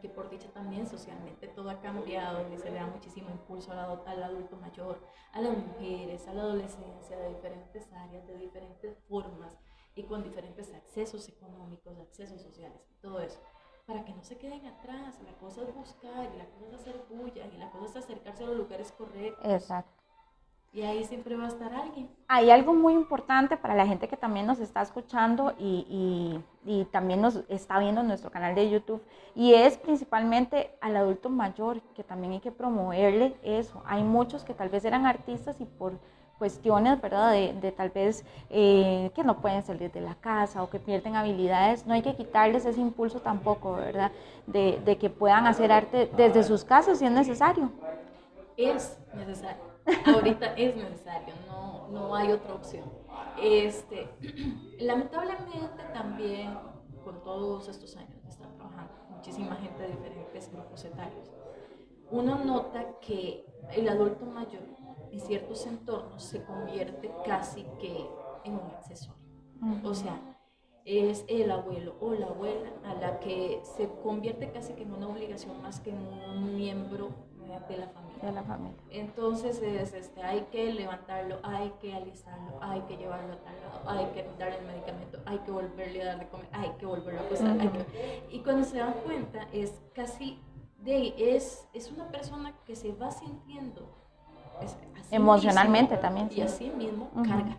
que 0.00 0.08
por 0.08 0.30
dicha 0.30 0.48
también 0.54 0.86
socialmente 0.86 1.48
todo 1.48 1.68
ha 1.68 1.80
cambiado 1.80 2.50
y 2.50 2.56
se 2.56 2.70
le 2.70 2.76
da 2.76 2.86
muchísimo 2.86 3.28
impulso 3.28 3.72
al, 3.72 4.00
al, 4.06 4.22
adulto 4.22 4.56
mayor, 4.56 5.02
a 5.32 5.42
las 5.42 5.54
mujeres, 5.54 6.26
a 6.26 6.32
la 6.32 6.42
adolescencia, 6.42 7.18
de 7.18 7.28
diferentes 7.28 7.92
áreas, 7.92 8.26
de 8.26 8.38
diferentes 8.38 8.96
formas 9.06 9.54
y 9.94 10.04
con 10.04 10.22
diferentes 10.22 10.72
accesos 10.72 11.28
económicos, 11.28 11.98
accesos 11.98 12.40
sociales, 12.42 12.80
todo 13.00 13.20
eso 13.20 13.38
para 13.86 14.04
que 14.04 14.12
no 14.12 14.22
se 14.22 14.36
queden 14.36 14.66
atrás. 14.66 15.18
La 15.24 15.32
cosa 15.38 15.62
es 15.62 15.74
buscar, 15.74 16.28
y 16.34 16.38
la 16.38 16.46
cosa 16.46 16.66
es 16.66 16.74
hacer 16.74 17.04
bulla, 17.08 17.46
y 17.46 17.56
la 17.56 17.70
cosa 17.70 17.86
es 17.86 17.96
acercarse 17.96 18.44
a 18.44 18.48
los 18.48 18.56
lugares 18.56 18.92
correctos. 18.92 19.44
Exacto. 19.44 19.90
Y 20.72 20.82
ahí 20.82 21.04
siempre 21.04 21.36
va 21.36 21.44
a 21.44 21.48
estar 21.48 21.72
alguien. 21.72 22.10
Hay 22.28 22.50
algo 22.50 22.74
muy 22.74 22.92
importante 22.92 23.56
para 23.56 23.74
la 23.74 23.86
gente 23.86 24.08
que 24.08 24.16
también 24.16 24.46
nos 24.46 24.58
está 24.58 24.82
escuchando 24.82 25.54
y, 25.58 25.86
y, 26.66 26.80
y, 26.80 26.84
también 26.86 27.22
nos 27.22 27.36
está 27.48 27.78
viendo 27.78 28.02
en 28.02 28.08
nuestro 28.08 28.30
canal 28.30 28.54
de 28.54 28.68
YouTube, 28.68 29.02
y 29.34 29.54
es 29.54 29.78
principalmente 29.78 30.76
al 30.82 30.96
adulto 30.96 31.30
mayor, 31.30 31.80
que 31.94 32.04
también 32.04 32.34
hay 32.34 32.40
que 32.40 32.52
promoverle 32.52 33.36
eso. 33.42 33.82
Hay 33.86 34.02
muchos 34.02 34.44
que 34.44 34.52
tal 34.52 34.68
vez 34.68 34.84
eran 34.84 35.06
artistas 35.06 35.60
y 35.60 35.64
por 35.64 35.98
cuestiones, 36.38 37.00
¿verdad? 37.00 37.32
De, 37.32 37.72
tal 37.72 37.90
vez 37.90 38.24
eh, 38.50 39.10
que 39.14 39.24
no 39.24 39.40
pueden 39.40 39.62
salir 39.64 39.90
de 39.92 40.00
la 40.00 40.14
casa 40.16 40.62
o 40.62 40.70
que 40.70 40.78
pierden 40.78 41.16
habilidades, 41.16 41.86
no 41.86 41.94
hay 41.94 42.02
que 42.02 42.14
quitarles 42.14 42.64
ese 42.64 42.80
impulso 42.80 43.20
tampoco, 43.20 43.74
¿verdad? 43.74 44.12
De, 44.46 44.80
de 44.84 44.98
que 44.98 45.10
puedan 45.10 45.46
hacer 45.46 45.72
arte 45.72 46.10
desde 46.16 46.42
sus 46.42 46.64
casas 46.64 46.98
si 46.98 47.06
es 47.06 47.12
necesario. 47.12 47.70
Es 48.56 48.98
necesario, 49.14 49.62
ahorita 50.06 50.54
es 50.54 50.76
necesario, 50.76 51.34
no, 51.46 51.88
no 51.88 52.14
hay 52.14 52.32
otra 52.32 52.54
opción. 52.54 52.90
Este, 53.40 54.08
lamentablemente 54.80 55.82
también 55.92 56.56
con 57.04 57.22
todos 57.22 57.68
estos 57.68 57.96
años 57.96 58.18
que 58.22 58.28
están 58.28 58.52
trabajando, 58.54 58.92
muchísima 59.10 59.56
gente 59.56 59.82
de 59.82 59.88
diferentes 59.88 60.50
grupos 60.50 60.84
etarios, 60.84 61.30
uno 62.10 62.38
nota 62.44 62.84
que 63.00 63.44
el 63.72 63.88
adulto 63.88 64.24
mayor 64.26 64.62
en 65.12 65.20
ciertos 65.20 65.66
entornos 65.66 66.22
se 66.22 66.44
convierte 66.44 67.10
casi 67.24 67.64
que 67.80 68.06
en 68.44 68.54
un 68.54 68.70
accesorio. 68.76 69.16
O 69.84 69.94
sea, 69.94 70.20
es 70.84 71.24
el 71.28 71.50
abuelo 71.50 71.96
o 72.00 72.12
la 72.12 72.26
abuela 72.26 72.70
a 72.84 72.94
la 72.94 73.18
que 73.18 73.60
se 73.76 73.88
convierte 74.02 74.50
casi 74.52 74.74
que 74.74 74.82
en 74.82 74.92
una 74.92 75.08
obligación 75.08 75.60
más 75.62 75.80
que 75.80 75.90
en 75.90 75.98
un 75.98 76.54
miembro 76.54 77.10
de 77.68 77.76
la 77.78 77.88
familia. 77.88 78.22
De 78.22 78.32
la 78.32 78.42
familia. 78.42 78.76
Entonces 78.90 79.62
es, 79.62 79.94
este, 79.94 80.22
hay 80.22 80.42
que 80.52 80.72
levantarlo, 80.72 81.38
hay 81.42 81.70
que 81.80 81.94
alistarlo, 81.94 82.58
hay 82.60 82.80
que 82.82 82.96
llevarlo 82.96 83.34
a 83.34 83.36
tal 83.36 83.54
lado, 83.60 83.88
hay 83.88 84.06
que 84.06 84.28
darle 84.38 84.58
el 84.58 84.66
medicamento, 84.66 85.20
hay 85.26 85.38
que 85.38 85.50
volverle 85.50 86.02
a 86.02 86.04
dar 86.06 86.18
de 86.18 86.28
comer, 86.28 86.48
hay 86.52 86.70
que 86.78 86.86
volverlo 86.86 87.20
a 87.20 87.24
acostar. 87.24 87.56
Y 88.30 88.40
cuando 88.40 88.64
se 88.64 88.78
dan 88.78 88.94
cuenta 89.04 89.48
es 89.52 89.80
casi 89.94 90.40
de 90.78 91.14
es, 91.16 91.66
es 91.72 91.90
una 91.90 92.08
persona 92.08 92.54
que 92.64 92.76
se 92.76 92.92
va 92.92 93.10
sintiendo 93.10 93.94
Emocionalmente 95.10 95.96
también. 95.96 96.28
Y 96.34 96.40
así 96.40 96.70
mismo 96.70 97.10
carga. 97.14 97.56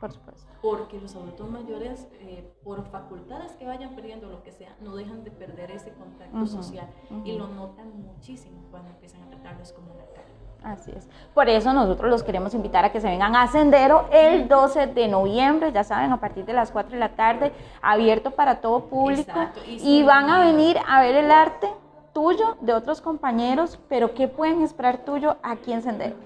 por 0.00 0.12
supuesto. 0.12 0.46
Porque 0.62 1.00
los 1.00 1.14
adultos 1.16 1.48
mayores, 1.48 2.06
eh, 2.20 2.52
por 2.62 2.84
facultades 2.86 3.52
que 3.52 3.66
vayan 3.66 3.94
perdiendo, 3.94 4.28
lo 4.28 4.42
que 4.42 4.52
sea, 4.52 4.76
no 4.80 4.94
dejan 4.94 5.24
de 5.24 5.30
perder 5.30 5.70
ese 5.70 5.92
contacto 5.92 6.46
social 6.46 6.88
y 7.24 7.32
lo 7.32 7.48
notan 7.48 7.90
muchísimo 8.02 8.62
cuando 8.70 8.90
empiezan 8.90 9.22
a 9.22 9.30
tratarlos 9.30 9.72
como 9.72 9.92
una 9.92 10.04
carga. 10.04 10.30
Así 10.62 10.92
es. 10.94 11.08
Por 11.32 11.48
eso 11.48 11.72
nosotros 11.72 12.10
los 12.10 12.22
queremos 12.22 12.52
invitar 12.52 12.84
a 12.84 12.92
que 12.92 13.00
se 13.00 13.08
vengan 13.08 13.34
a 13.34 13.46
Sendero 13.46 14.06
el 14.12 14.46
12 14.46 14.88
de 14.88 15.08
noviembre, 15.08 15.72
ya 15.72 15.84
saben, 15.84 16.12
a 16.12 16.20
partir 16.20 16.44
de 16.44 16.52
las 16.52 16.70
4 16.70 16.92
de 16.92 16.98
la 16.98 17.16
tarde, 17.16 17.52
abierto 17.80 18.32
para 18.32 18.60
todo 18.60 18.84
público. 18.84 19.40
Y, 19.66 20.00
y 20.00 20.02
van 20.02 20.28
a 20.28 20.44
venir 20.44 20.76
a 20.86 21.00
ver 21.00 21.16
el 21.16 21.30
arte 21.30 21.68
tuyo, 22.12 22.56
de 22.60 22.72
otros 22.72 23.00
compañeros, 23.00 23.78
pero 23.88 24.14
¿qué 24.14 24.28
pueden 24.28 24.62
esperar 24.62 25.04
tuyo 25.04 25.36
aquí 25.42 25.72
en 25.72 25.82
Sendero? 25.82 26.16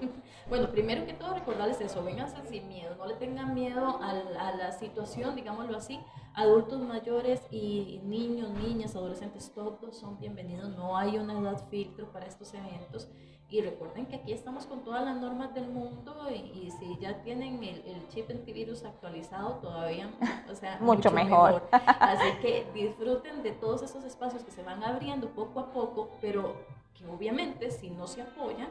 Bueno, 0.47 0.69
primero 0.69 1.05
que 1.05 1.13
todo 1.13 1.33
recordarles 1.33 1.81
eso, 1.81 2.03
vengan 2.03 2.29
sin 2.47 2.67
miedo, 2.67 2.95
no 2.95 3.07
le 3.07 3.15
tengan 3.15 3.55
miedo 3.55 3.99
a, 3.99 4.11
a, 4.11 4.55
la 4.55 4.71
situación, 4.73 5.35
digámoslo 5.35 5.75
así, 5.77 5.99
adultos 6.35 6.81
mayores 6.81 7.41
y 7.49 7.99
niños, 8.03 8.51
niñas, 8.51 8.95
adolescentes, 8.95 9.51
todos 9.53 9.97
son 9.97 10.19
bienvenidos, 10.19 10.69
no 10.69 10.95
hay 10.97 11.17
una 11.17 11.39
edad 11.39 11.67
filtro 11.69 12.11
para 12.11 12.27
estos 12.27 12.53
eventos. 12.53 13.09
Y 13.49 13.61
recuerden 13.61 14.07
que 14.07 14.17
aquí 14.17 14.33
estamos 14.33 14.65
con 14.65 14.83
todas 14.83 15.05
las 15.05 15.15
normas 15.17 15.53
del 15.53 15.67
mundo 15.67 16.27
y, 16.31 16.71
si 16.71 16.97
ya 16.99 17.21
tienen 17.21 17.63
el, 17.63 17.83
el, 17.85 18.07
chip 18.09 18.29
antivirus 18.29 18.83
actualizado 18.83 19.55
todavía, 19.61 20.11
o 20.49 20.55
sea, 20.55 20.77
mucho, 20.81 21.11
mejor. 21.11 21.61
Así 21.71 22.37
que 22.41 22.67
disfruten 22.73 23.43
de 23.43 23.51
todos 23.51 23.83
esos 23.83 24.03
espacios 24.03 24.43
que 24.43 24.51
se 24.51 24.63
van 24.63 24.83
abriendo 24.83 25.29
poco 25.29 25.59
a 25.59 25.71
poco, 25.71 26.09
pero 26.21 26.55
que 26.95 27.05
obviamente 27.05 27.69
si 27.69 27.91
no 27.91 28.07
se 28.07 28.23
apoyan, 28.23 28.69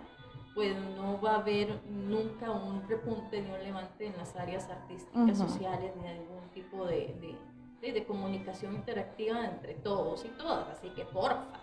pues 0.54 0.76
no 0.96 1.20
va 1.20 1.32
a 1.32 1.36
haber 1.36 1.80
nunca 1.90 2.50
un 2.50 2.88
repunte 2.88 3.42
ni 3.42 3.50
un 3.50 3.62
levante 3.62 4.06
en 4.06 4.16
las 4.16 4.36
áreas 4.36 4.68
artísticas, 4.70 5.36
sociales, 5.36 5.92
ni 6.00 6.08
algún 6.08 6.48
tipo 6.52 6.86
de, 6.86 7.36
de, 7.80 7.92
de, 7.92 8.04
comunicación 8.04 8.74
interactiva 8.74 9.44
entre 9.44 9.74
todos 9.74 10.24
y 10.24 10.28
todas. 10.28 10.68
Así 10.68 10.90
que 10.90 11.04
porfa, 11.04 11.60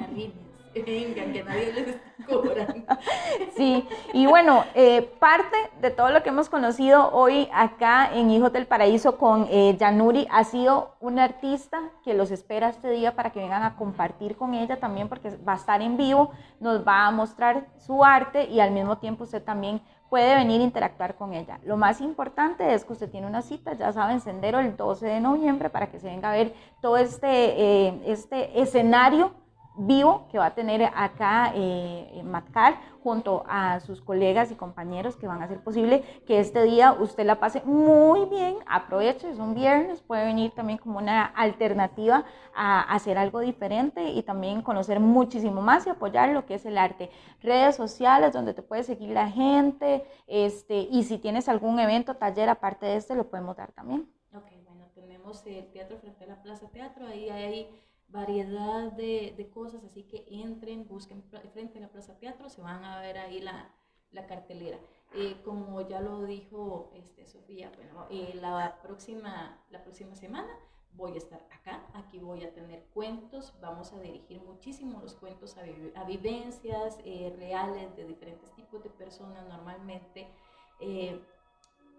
arrímense 0.00 0.63
vengan, 0.82 1.32
que 1.32 1.44
nadie 1.44 1.72
les 1.72 2.26
cobra. 2.26 2.66
Sí, 3.56 3.86
y 4.12 4.26
bueno, 4.26 4.64
eh, 4.74 5.02
parte 5.18 5.56
de 5.80 5.90
todo 5.90 6.10
lo 6.10 6.22
que 6.22 6.30
hemos 6.30 6.48
conocido 6.48 7.12
hoy 7.12 7.48
acá 7.52 8.10
en 8.12 8.30
Hijos 8.30 8.52
del 8.52 8.66
Paraíso 8.66 9.16
con 9.16 9.46
eh, 9.50 9.76
Yanuri 9.78 10.26
ha 10.30 10.44
sido 10.44 10.96
una 11.00 11.24
artista 11.24 11.78
que 12.04 12.14
los 12.14 12.30
espera 12.30 12.68
este 12.68 12.90
día 12.90 13.14
para 13.14 13.30
que 13.30 13.40
vengan 13.40 13.62
a 13.62 13.76
compartir 13.76 14.36
con 14.36 14.54
ella 14.54 14.80
también, 14.80 15.08
porque 15.08 15.36
va 15.46 15.52
a 15.52 15.56
estar 15.56 15.82
en 15.82 15.96
vivo, 15.96 16.30
nos 16.60 16.86
va 16.86 17.06
a 17.06 17.10
mostrar 17.10 17.66
su 17.78 18.04
arte 18.04 18.46
y 18.46 18.60
al 18.60 18.72
mismo 18.72 18.98
tiempo 18.98 19.24
usted 19.24 19.42
también 19.42 19.80
puede 20.08 20.34
venir 20.36 20.60
a 20.60 20.64
interactuar 20.64 21.16
con 21.16 21.34
ella. 21.34 21.58
Lo 21.64 21.76
más 21.76 22.00
importante 22.00 22.72
es 22.72 22.84
que 22.84 22.92
usted 22.92 23.10
tiene 23.10 23.26
una 23.26 23.42
cita, 23.42 23.74
ya 23.74 23.92
saben, 23.92 24.20
Sendero 24.20 24.60
el 24.60 24.76
12 24.76 25.06
de 25.06 25.20
noviembre 25.20 25.70
para 25.70 25.90
que 25.90 25.98
se 25.98 26.06
venga 26.06 26.30
a 26.30 26.36
ver 26.36 26.54
todo 26.80 26.96
este, 26.96 27.28
eh, 27.28 28.00
este 28.06 28.60
escenario 28.60 29.32
vivo 29.76 30.28
que 30.30 30.38
va 30.38 30.46
a 30.46 30.54
tener 30.54 30.82
acá 30.94 31.52
eh, 31.54 32.22
Matcar 32.24 32.78
junto 33.02 33.44
a 33.46 33.80
sus 33.80 34.00
colegas 34.00 34.50
y 34.50 34.54
compañeros 34.54 35.16
que 35.16 35.26
van 35.26 35.42
a 35.42 35.44
hacer 35.44 35.62
posible 35.62 36.02
que 36.26 36.40
este 36.40 36.62
día 36.62 36.92
usted 36.92 37.26
la 37.26 37.38
pase 37.38 37.62
muy 37.64 38.24
bien, 38.26 38.56
aproveche, 38.66 39.30
es 39.30 39.38
un 39.38 39.54
viernes, 39.54 40.00
puede 40.00 40.24
venir 40.24 40.52
también 40.52 40.78
como 40.78 40.98
una 40.98 41.26
alternativa 41.26 42.24
a 42.54 42.80
hacer 42.80 43.18
algo 43.18 43.40
diferente 43.40 44.02
y 44.10 44.22
también 44.22 44.62
conocer 44.62 45.00
muchísimo 45.00 45.60
más 45.60 45.86
y 45.86 45.90
apoyar 45.90 46.30
lo 46.30 46.46
que 46.46 46.54
es 46.54 46.64
el 46.64 46.78
arte. 46.78 47.10
Redes 47.42 47.76
sociales 47.76 48.32
donde 48.32 48.54
te 48.54 48.62
puede 48.62 48.84
seguir 48.84 49.10
la 49.10 49.28
gente 49.28 50.04
este, 50.26 50.88
y 50.90 51.02
si 51.02 51.18
tienes 51.18 51.48
algún 51.48 51.78
evento, 51.78 52.16
taller 52.16 52.48
aparte 52.48 52.86
de 52.86 52.96
este, 52.96 53.14
lo 53.14 53.28
podemos 53.28 53.56
dar 53.56 53.72
también. 53.72 54.08
Ok, 54.34 54.46
bueno, 54.66 54.86
tenemos 54.94 55.44
el 55.46 55.70
Teatro 55.72 55.98
frente 55.98 56.24
a 56.24 56.28
la 56.28 56.42
Plaza 56.42 56.68
Teatro, 56.70 57.06
ahí 57.06 57.28
hay 57.28 57.68
variedad 58.14 58.92
de, 58.92 59.34
de, 59.36 59.50
cosas, 59.50 59.82
así 59.82 60.04
que 60.04 60.24
entren, 60.30 60.86
busquen 60.86 61.22
frente 61.52 61.78
a 61.78 61.82
la 61.82 61.88
Plaza 61.88 62.16
Teatro, 62.16 62.48
se 62.48 62.62
van 62.62 62.84
a 62.84 63.00
ver 63.00 63.18
ahí 63.18 63.40
la, 63.40 63.74
la 64.12 64.26
cartelera. 64.26 64.78
Eh, 65.14 65.40
como 65.44 65.80
ya 65.82 66.00
lo 66.00 66.22
dijo 66.24 66.90
este, 66.94 67.26
Sofía, 67.26 67.72
bueno, 67.76 68.06
eh, 68.10 68.32
la, 68.40 68.80
próxima, 68.82 69.60
la 69.70 69.82
próxima 69.82 70.14
semana 70.14 70.56
voy 70.92 71.14
a 71.14 71.16
estar 71.16 71.44
acá, 71.50 71.84
aquí 71.92 72.20
voy 72.20 72.44
a 72.44 72.54
tener 72.54 72.84
cuentos, 72.94 73.52
vamos 73.60 73.92
a 73.92 74.00
dirigir 74.00 74.40
muchísimo 74.42 75.00
los 75.00 75.16
cuentos 75.16 75.56
a, 75.56 76.04
vivencias 76.04 76.98
eh, 77.04 77.34
reales 77.36 77.96
de 77.96 78.06
diferentes 78.06 78.52
tipos 78.54 78.82
de 78.84 78.90
personas, 78.90 79.44
normalmente 79.48 80.28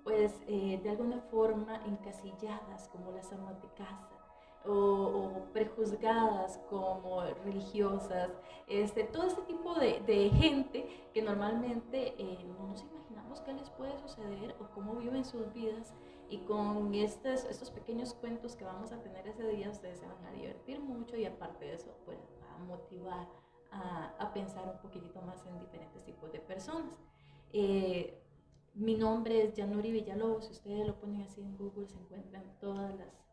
pues 0.03 0.45
de 0.45 0.87
alguna 0.87 1.19
forma 1.19 1.83
encasilladas 1.87 2.89
como 2.89 3.11
las 3.11 3.31
amas 3.33 3.59
de 3.59 3.67
casa 3.69 4.14
o, 4.67 5.31
prejuzgadas 5.53 6.59
como 6.69 7.21
religiosas, 7.43 8.29
este, 8.67 9.03
todo 9.05 9.23
este 9.23 9.41
tipo 9.43 9.73
de, 9.75 10.01
de 10.01 10.29
gente 10.29 11.09
que 11.13 11.21
normalmente 11.21 12.13
eh, 12.17 12.43
no 12.57 12.67
nos 12.67 12.83
imaginamos 12.83 13.41
qué 13.41 13.53
les 13.53 13.69
puede 13.71 13.97
suceder 13.99 14.55
o 14.59 14.73
cómo 14.73 14.95
viven 14.95 15.23
sus 15.23 15.53
vidas 15.53 15.93
y 16.29 16.39
con 16.39 16.93
estos, 16.93 17.45
estos 17.45 17.69
pequeños 17.71 18.13
cuentos 18.13 18.55
que 18.55 18.65
vamos 18.65 18.91
a 18.91 18.99
tener 18.99 19.27
ese 19.27 19.47
día 19.47 19.69
ustedes 19.69 19.99
se 19.99 20.07
van 20.07 20.25
a 20.25 20.31
divertir 20.31 20.79
mucho 20.79 21.15
y 21.15 21.25
aparte 21.25 21.65
de 21.65 21.75
eso 21.75 21.95
pues 22.03 22.19
a 22.49 22.57
motivar 22.63 23.27
a, 23.71 24.15
a 24.19 24.33
pensar 24.33 24.67
un 24.67 24.79
poquitito 24.79 25.21
más 25.21 25.45
en 25.45 25.59
diferentes 25.59 26.03
tipos 26.03 26.31
de 26.31 26.39
personas. 26.39 26.99
Eh, 27.53 28.21
mi 28.73 28.95
nombre 28.95 29.43
es 29.43 29.55
Januri 29.55 29.91
Villalobos, 29.91 30.45
si 30.45 30.51
ustedes 30.51 30.85
lo 30.85 30.99
ponen 30.99 31.21
así 31.21 31.41
en 31.41 31.55
Google 31.57 31.87
se 31.87 31.97
encuentran 31.97 32.43
todas 32.59 32.93
las 32.95 33.24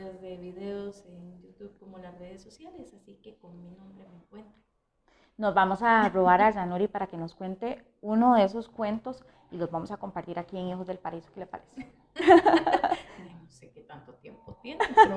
de 0.00 0.36
videos 0.38 1.04
en 1.06 1.42
YouTube 1.42 1.76
como 1.78 1.98
las 1.98 2.18
redes 2.18 2.42
sociales, 2.42 2.92
así 2.94 3.14
que 3.22 3.36
con 3.36 3.62
mi 3.62 3.70
nombre 3.70 4.06
me 4.08 4.16
encuentro. 4.16 4.62
Nos 5.36 5.54
vamos 5.54 5.82
a 5.82 6.08
robar 6.08 6.40
a 6.40 6.50
Yanuri 6.50 6.88
para 6.88 7.06
que 7.06 7.16
nos 7.16 7.34
cuente 7.34 7.84
uno 8.00 8.34
de 8.34 8.44
esos 8.44 8.68
cuentos 8.68 9.24
y 9.50 9.56
los 9.56 9.70
vamos 9.70 9.90
a 9.90 9.96
compartir 9.96 10.38
aquí 10.38 10.56
en 10.58 10.68
Hijos 10.68 10.86
del 10.86 10.98
Paraíso. 10.98 11.30
¿Qué 11.32 11.40
le 11.40 11.46
parece? 11.46 11.92
sé 13.62 13.70
qué 13.70 13.82
tanto 13.82 14.14
tiempo 14.14 14.58
tiene, 14.60 14.80
pero 14.92 15.14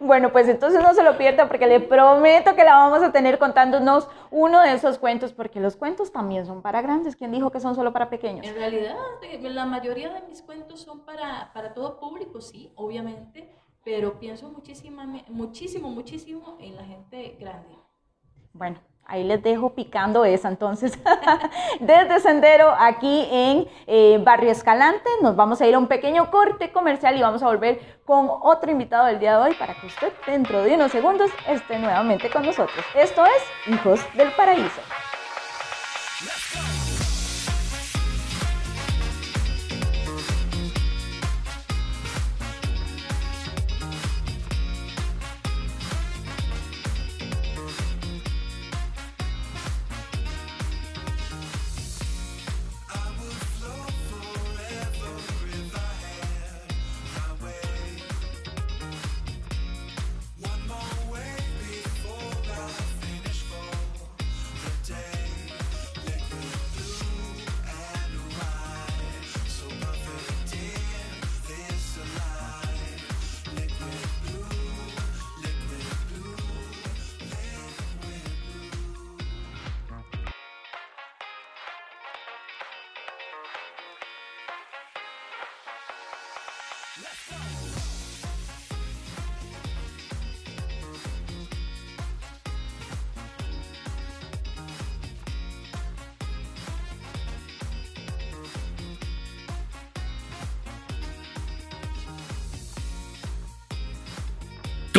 bueno, 0.00 0.32
pues 0.32 0.48
entonces 0.48 0.82
no 0.82 0.92
se 0.92 1.04
lo 1.04 1.16
pierda 1.16 1.46
porque 1.46 1.68
le 1.68 1.78
prometo 1.78 2.56
que 2.56 2.64
la 2.64 2.74
vamos 2.74 3.00
a 3.02 3.12
tener 3.12 3.38
contándonos 3.38 4.08
uno 4.32 4.60
de 4.60 4.72
esos 4.72 4.98
cuentos, 4.98 5.32
porque 5.32 5.60
los 5.60 5.76
cuentos 5.76 6.10
también 6.10 6.46
son 6.46 6.62
para 6.62 6.82
grandes. 6.82 7.14
¿Quién 7.14 7.30
dijo 7.30 7.50
que 7.50 7.60
son 7.60 7.76
solo 7.76 7.92
para 7.92 8.10
pequeños? 8.10 8.44
En 8.44 8.56
realidad, 8.56 8.96
la 9.40 9.66
mayoría 9.66 10.12
de 10.12 10.22
mis 10.22 10.42
cuentos 10.42 10.80
son 10.80 11.04
para, 11.04 11.52
para 11.52 11.74
todo 11.74 12.00
público, 12.00 12.40
sí, 12.40 12.72
obviamente, 12.74 13.54
pero 13.84 14.18
pienso 14.18 14.48
muchísimo, 14.50 15.02
muchísimo, 15.28 15.90
muchísimo 15.90 16.56
en 16.60 16.74
la 16.76 16.84
gente 16.84 17.36
grande. 17.38 17.76
Bueno, 18.52 18.80
Ahí 19.04 19.24
les 19.24 19.42
dejo 19.42 19.74
picando 19.74 20.24
esa. 20.24 20.48
Entonces, 20.48 20.98
desde 21.80 22.20
Sendero, 22.20 22.74
aquí 22.78 23.28
en 23.30 23.68
eh, 23.86 24.18
Barrio 24.22 24.50
Escalante, 24.50 25.08
nos 25.20 25.36
vamos 25.36 25.60
a 25.60 25.66
ir 25.66 25.74
a 25.74 25.78
un 25.78 25.86
pequeño 25.86 26.30
corte 26.30 26.72
comercial 26.72 27.16
y 27.16 27.22
vamos 27.22 27.42
a 27.42 27.46
volver 27.46 28.00
con 28.04 28.28
otro 28.30 28.70
invitado 28.70 29.06
del 29.06 29.18
día 29.18 29.36
de 29.36 29.42
hoy 29.48 29.54
para 29.54 29.74
que 29.74 29.86
usted 29.86 30.12
dentro 30.26 30.62
de 30.62 30.74
unos 30.74 30.92
segundos 30.92 31.30
esté 31.46 31.78
nuevamente 31.78 32.30
con 32.30 32.44
nosotros. 32.44 32.84
Esto 32.94 33.24
es 33.24 33.72
Hijos 33.74 34.00
del 34.14 34.32
Paraíso. 34.32 34.80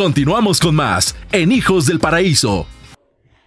Continuamos 0.04 0.60
con 0.60 0.74
más 0.74 1.16
en 1.32 1.50
Hijos 1.50 1.86
del 1.86 1.98
Paraíso. 1.98 2.66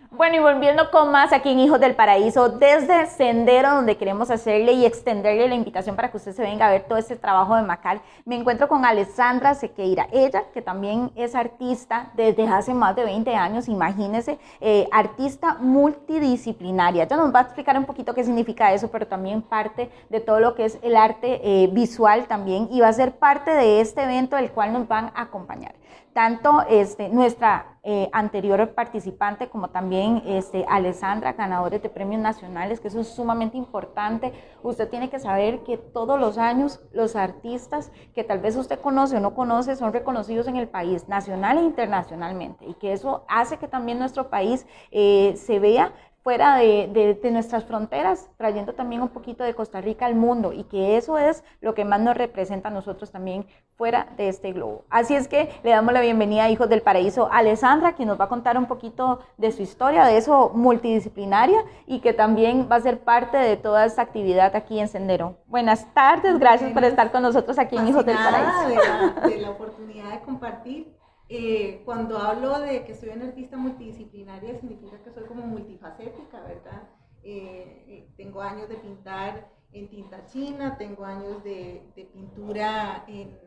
Bueno, 0.10 0.38
y 0.38 0.40
volviendo 0.40 0.90
con 0.90 1.12
más 1.12 1.32
aquí 1.32 1.52
en 1.52 1.60
Hijos 1.60 1.80
del 1.80 1.94
Paraíso, 1.94 2.50
desde 2.50 3.06
Sendero, 3.06 3.76
donde 3.76 3.96
queremos 3.96 4.32
hacerle 4.32 4.72
y 4.72 4.84
extenderle 4.84 5.48
la 5.48 5.54
invitación 5.54 5.96
para 5.96 6.10
que 6.10 6.18
usted 6.18 6.34
se 6.34 6.42
venga 6.42 6.66
a 6.66 6.72
ver 6.72 6.86
todo 6.88 6.98
este 6.98 7.16
trabajo 7.16 7.56
de 7.56 7.62
Macal, 7.62 8.02
me 8.26 8.36
encuentro 8.36 8.68
con 8.68 8.86
Alessandra 8.86 9.54
Sequeira, 9.54 10.08
ella 10.12 10.46
que 10.52 10.64
también 10.64 11.12
es 11.16 11.36
artista 11.36 12.10
desde 12.16 12.48
hace 12.48 12.74
más 12.74 12.96
de 12.96 13.06
20 13.06 13.36
años, 13.36 13.68
imagínese, 13.68 14.40
eh, 14.60 14.90
artista 14.92 15.58
multidisciplinaria. 15.60 17.04
Ella 17.04 17.18
nos 17.18 17.32
va 17.32 17.42
a 17.42 17.44
explicar 17.44 17.78
un 17.78 17.86
poquito 17.86 18.16
qué 18.16 18.24
significa 18.24 18.74
eso, 18.74 18.90
pero 18.90 19.06
también 19.06 19.44
parte 19.44 19.92
de 20.10 20.20
todo 20.22 20.40
lo 20.40 20.56
que 20.56 20.66
es 20.66 20.80
el 20.82 20.96
arte 20.96 21.40
eh, 21.44 21.70
visual 21.72 22.26
también, 22.26 22.68
y 22.72 22.80
va 22.80 22.88
a 22.88 22.94
ser 22.94 23.12
parte 23.12 23.52
de 23.52 23.80
este 23.80 24.02
evento 24.02 24.36
del 24.36 24.50
cual 24.50 24.74
nos 24.74 24.88
van 24.88 25.12
a 25.14 25.22
acompañar 25.22 25.76
tanto 26.14 26.64
este, 26.68 27.10
nuestra 27.10 27.78
eh, 27.84 28.10
anterior 28.12 28.74
participante 28.74 29.50
como 29.50 29.70
también 29.70 30.24
este, 30.26 30.66
Alessandra, 30.68 31.34
ganadores 31.34 31.82
de 31.84 31.90
premios 31.90 32.22
nacionales, 32.22 32.80
que 32.80 32.88
eso 32.88 33.02
es 33.02 33.08
sumamente 33.08 33.56
importante. 33.56 34.34
Usted 34.64 34.90
tiene 34.90 35.10
que 35.10 35.20
saber 35.20 35.64
que 35.64 35.78
todos 35.78 36.20
los 36.20 36.38
años 36.38 36.82
los 36.92 37.16
artistas 37.16 37.92
que 38.16 38.24
tal 38.24 38.40
vez 38.40 38.56
usted 38.56 38.80
conoce 38.80 39.18
o 39.18 39.20
no 39.20 39.36
conoce 39.36 39.76
son 39.76 39.94
reconocidos 39.94 40.48
en 40.48 40.56
el 40.56 40.68
país, 40.68 41.08
nacional 41.08 41.60
e 41.60 41.62
internacionalmente, 41.62 42.66
y 42.66 42.74
que 42.74 42.94
eso 42.94 43.24
hace 43.28 43.58
que 43.58 43.68
también 43.68 44.00
nuestro 44.00 44.30
país 44.30 44.66
eh, 44.92 45.36
se 45.38 45.60
vea 45.60 45.94
fuera 46.28 46.58
de, 46.58 47.18
nuestras 47.32 47.64
fronteras, 47.64 48.30
trayendo 48.36 48.74
también 48.74 49.02
un 49.02 49.08
poquito 49.08 49.46
de 49.46 49.54
Costa 49.54 49.80
Rica 49.80 50.06
al 50.06 50.16
mundo 50.16 50.52
y 50.52 50.66
que 50.66 50.98
eso 50.98 51.18
es 51.18 51.42
lo 51.62 51.74
que 51.74 51.86
más 51.86 52.02
nos 52.02 52.18
representa 52.18 52.68
a 52.68 52.72
nosotros 52.72 53.12
también 53.12 53.46
fuera 53.78 54.10
de 54.18 54.28
este 54.28 54.52
globo. 54.52 54.84
Así 54.90 55.16
es 55.16 55.30
que 55.30 55.50
le 55.64 55.70
damos 55.70 55.94
la 55.94 56.02
bienvenida 56.02 56.44
a 56.44 56.50
Hijos 56.50 56.68
del 56.68 56.82
Paraíso 56.82 57.32
a 57.32 57.38
Alessandra, 57.38 57.94
quien 57.94 58.10
nos 58.10 58.20
va 58.20 58.26
a 58.26 58.28
contar 58.28 58.58
un 58.58 58.66
poquito 58.66 59.22
de 59.38 59.54
su 59.54 59.62
historia, 59.62 60.04
de 60.04 60.18
eso 60.18 60.52
multidisciplinaria 60.54 61.64
y 61.86 62.02
que 62.02 62.12
también 62.12 62.68
va 62.70 62.76
a 62.76 62.82
ser 62.82 63.00
parte 63.00 63.38
de 63.38 63.56
toda 63.56 63.86
esta 63.86 64.02
actividad 64.02 64.54
aquí 64.54 64.82
en 64.82 64.90
Sendero. 64.90 65.38
Buenas 65.46 65.94
tardes, 65.94 66.40
gracias 66.40 66.74
por 66.74 66.84
estar 66.84 67.10
con 67.10 67.22
nosotros 67.22 67.58
aquí 67.58 67.78
en 67.78 67.88
Hijos 67.88 68.06
del 68.06 68.18
Paraíso. 68.18 69.22
De 69.22 69.30
de 69.30 69.42
la 69.44 69.52
oportunidad 69.52 70.12
de 70.12 70.20
compartir 70.20 70.98
eh, 71.30 71.82
cuando 71.84 72.18
hablo 72.18 72.60
de 72.60 72.86
que 72.86 72.96
soy 72.96 73.10
una 73.10 73.26
artista 73.26 73.58
multidisciplinaria, 73.58 74.58
significa 74.60 74.98
que 75.04 75.12
soy 75.12 75.26
como 75.26 75.46
multifacética, 75.46 76.42
¿verdad? 76.42 76.90
Eh, 77.24 77.84
eh, 77.88 78.14
tengo 78.16 78.42
años 78.42 78.70
de 78.70 78.76
pintar 78.76 79.52
en 79.74 79.90
tinta 79.90 80.26
china, 80.28 80.78
tengo 80.78 81.04
años 81.04 81.44
de, 81.44 81.92
pintura 82.14 83.04
en, 83.08 83.38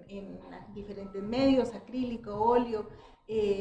diferentes 0.74 1.22
medios, 1.22 1.74
acrílico, 1.74 2.34
óleo, 2.34 2.88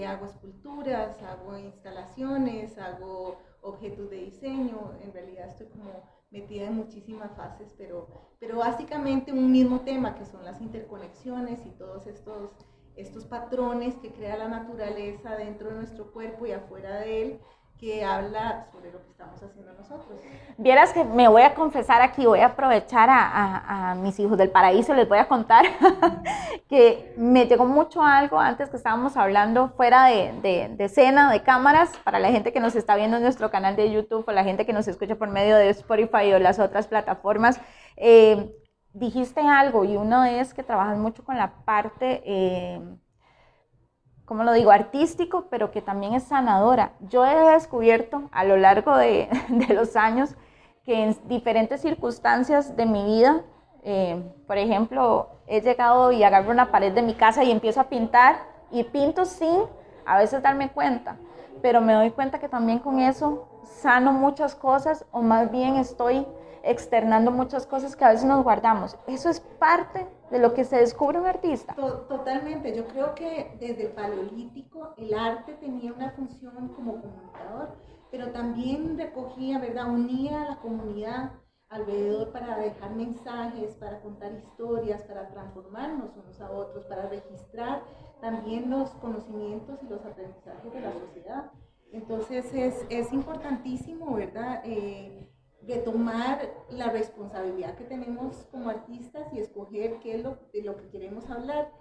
hago 0.05 0.25
esculturas, 0.25 1.21
hago 1.23 1.57
instalaciones, 1.57 2.77
hago 2.77 3.37
objetos 3.61 4.09
de 4.09 4.17
diseño, 4.17 4.93
en 5.01 5.13
realidad 5.13 5.47
estoy 5.47 5.67
como 5.67 6.03
metida 6.31 6.67
en 6.67 6.75
muchísimas 6.75 7.35
fases, 7.35 7.73
pero, 7.77 8.07
pero 8.39 8.57
básicamente 8.57 9.31
un 9.31 9.51
mismo 9.51 9.81
tema 9.81 10.15
que 10.15 10.25
son 10.25 10.43
las 10.43 10.61
interconexiones 10.61 11.65
y 11.65 11.69
todos 11.71 12.05
estos 12.07 12.55
estos 12.99 13.25
patrones 13.25 13.95
que 13.95 14.11
crea 14.11 14.37
la 14.37 14.47
naturaleza 14.47 15.35
dentro 15.35 15.69
de 15.69 15.75
nuestro 15.75 16.11
cuerpo 16.11 16.45
y 16.45 16.51
afuera 16.51 16.99
de 16.99 17.21
él, 17.21 17.39
que 17.79 18.03
habla 18.03 18.67
sobre 18.73 18.91
lo 18.91 19.01
que 19.01 19.09
estamos 19.09 19.41
haciendo 19.41 19.71
nosotros. 19.73 20.19
Vieras 20.57 20.91
que 20.91 21.05
me 21.05 21.29
voy 21.29 21.43
a 21.43 21.55
confesar 21.55 22.01
aquí, 22.01 22.25
voy 22.25 22.41
a 22.41 22.47
aprovechar 22.47 23.07
a, 23.09 23.95
mis 24.01 24.19
hijos 24.19 24.37
del 24.37 24.49
paraíso, 24.49 24.93
les 24.93 25.07
voy 25.07 25.17
a 25.17 25.29
contar 25.29 25.65
que 26.69 27.13
me 27.15 27.45
llegó 27.45 27.65
mucho 27.65 28.03
algo 28.03 28.37
antes 28.37 28.69
que 28.69 28.75
estábamos 28.75 29.15
hablando 29.15 29.69
fuera 29.69 30.07
de, 30.07 30.33
de, 30.41 30.69
de, 30.75 30.83
escena, 30.83 31.31
de 31.31 31.41
cámaras, 31.41 31.91
para 32.03 32.19
la 32.19 32.31
gente 32.31 32.51
que 32.51 32.59
nos 32.59 32.75
está 32.75 32.97
viendo 32.97 33.15
en 33.15 33.23
nuestro 33.23 33.49
canal 33.49 33.77
de 33.77 33.89
YouTube 33.91 34.25
o 34.27 34.31
la 34.33 34.43
gente 34.43 34.65
que 34.65 34.73
nos 34.73 34.89
escucha 34.89 35.15
por 35.15 35.29
medio 35.29 35.55
de 35.55 35.69
Spotify 35.69 36.33
o 36.33 36.39
las 36.39 36.59
otras 36.59 36.87
plataformas. 36.87 37.61
Eh, 37.95 38.58
dijiste 38.93 39.41
algo 39.41 39.85
y 39.85 39.97
uno 39.97 40.25
es 40.25 40.53
que 40.53 40.63
trabajas 40.63 40.97
mucho 40.97 41.23
con 41.23 41.37
la 41.37 41.51
parte, 41.65 42.21
eh, 42.25 42.81
¿cómo 44.25 44.43
lo 44.43 44.53
digo?, 44.53 44.71
artístico, 44.71 45.47
pero 45.49 45.71
que 45.71 45.81
también 45.81 46.13
es 46.13 46.23
sanadora. 46.23 46.93
Yo 47.01 47.25
he 47.25 47.53
descubierto 47.53 48.29
a 48.31 48.43
lo 48.43 48.57
largo 48.57 48.95
de, 48.97 49.29
los 49.69 49.95
años 49.95 50.35
que 50.83 51.03
en 51.03 51.17
diferentes 51.27 51.81
circunstancias 51.81 52.75
de 52.75 52.85
mi 52.85 53.03
vida, 53.03 53.43
eh, 53.83 54.21
por 54.47 54.57
ejemplo, 54.57 55.29
he 55.47 55.61
llegado 55.61 56.11
y 56.11 56.23
agarro 56.23 56.51
una 56.51 56.71
pared 56.71 56.93
de 56.93 57.01
mi 57.01 57.13
casa 57.13 57.43
y 57.43 57.51
empiezo 57.51 57.81
a 57.81 57.89
pintar 57.89 58.37
y 58.71 58.83
pinto 58.83 59.25
sin 59.25 59.63
a 60.05 60.17
veces 60.17 60.41
darme 60.41 60.69
cuenta, 60.69 61.17
pero 61.61 61.81
me 61.81 61.93
doy 61.93 62.09
cuenta 62.11 62.39
que 62.39 62.49
también 62.49 62.79
con 62.79 62.99
eso 62.99 63.47
sano 63.63 64.11
muchas 64.11 64.55
cosas 64.55 65.05
o 65.11 65.21
más 65.21 65.51
bien 65.51 65.75
estoy 65.75 66.25
externando 66.63 67.31
muchas 67.31 67.65
cosas 67.65 67.95
que 67.95 68.05
a 68.05 68.09
veces 68.09 68.25
nos 68.25 68.43
guardamos. 68.43 68.97
Eso 69.07 69.29
es 69.29 69.39
parte 69.39 70.07
de 70.31 70.39
lo 70.39 70.53
que 70.53 70.63
se 70.63 70.77
descubre 70.77 71.19
un 71.19 71.25
artista. 71.25 71.73
Totalmente. 71.75 72.75
Yo 72.75 72.87
creo 72.87 73.15
que 73.15 73.57
desde 73.59 73.87
el 73.87 73.91
paleolítico 73.91 74.93
el 74.97 75.13
arte 75.13 75.53
tenía 75.53 75.93
una 75.93 76.11
función 76.11 76.69
como 76.69 77.01
comunicador, 77.01 77.75
pero 78.11 78.31
también 78.31 78.97
recogía, 78.97 79.59
¿verdad? 79.59 79.89
Unía 79.89 80.43
a 80.43 80.49
la 80.49 80.59
comunidad 80.59 81.31
alrededor 81.69 82.31
para 82.31 82.57
dejar 82.57 82.95
mensajes, 82.95 83.75
para 83.75 84.01
contar 84.01 84.33
historias, 84.33 85.03
para 85.03 85.29
transformarnos 85.29 86.15
unos 86.17 86.41
a 86.41 86.49
otros, 86.51 86.85
para 86.85 87.07
registrar 87.07 87.83
también 88.21 88.69
los 88.69 88.89
conocimientos 88.95 89.79
y 89.83 89.87
los 89.87 90.03
aprendizajes 90.03 90.73
de 90.73 90.81
la 90.81 90.91
sociedad. 90.93 91.51
Entonces 91.91 92.53
es, 92.53 92.85
es 92.89 93.13
importantísimo, 93.13 94.13
¿verdad? 94.15 94.61
Eh, 94.65 95.31
retomar 95.67 96.49
la 96.69 96.89
responsabilidad 96.89 97.75
que 97.75 97.85
tenemos 97.85 98.47
como 98.51 98.69
artistas 98.69 99.31
y 99.33 99.39
escoger 99.39 99.99
qué 99.99 100.15
es 100.15 100.23
lo, 100.23 100.37
de 100.53 100.61
lo 100.63 100.75
que 100.77 100.89
queremos 100.89 101.29
hablar. 101.29 101.71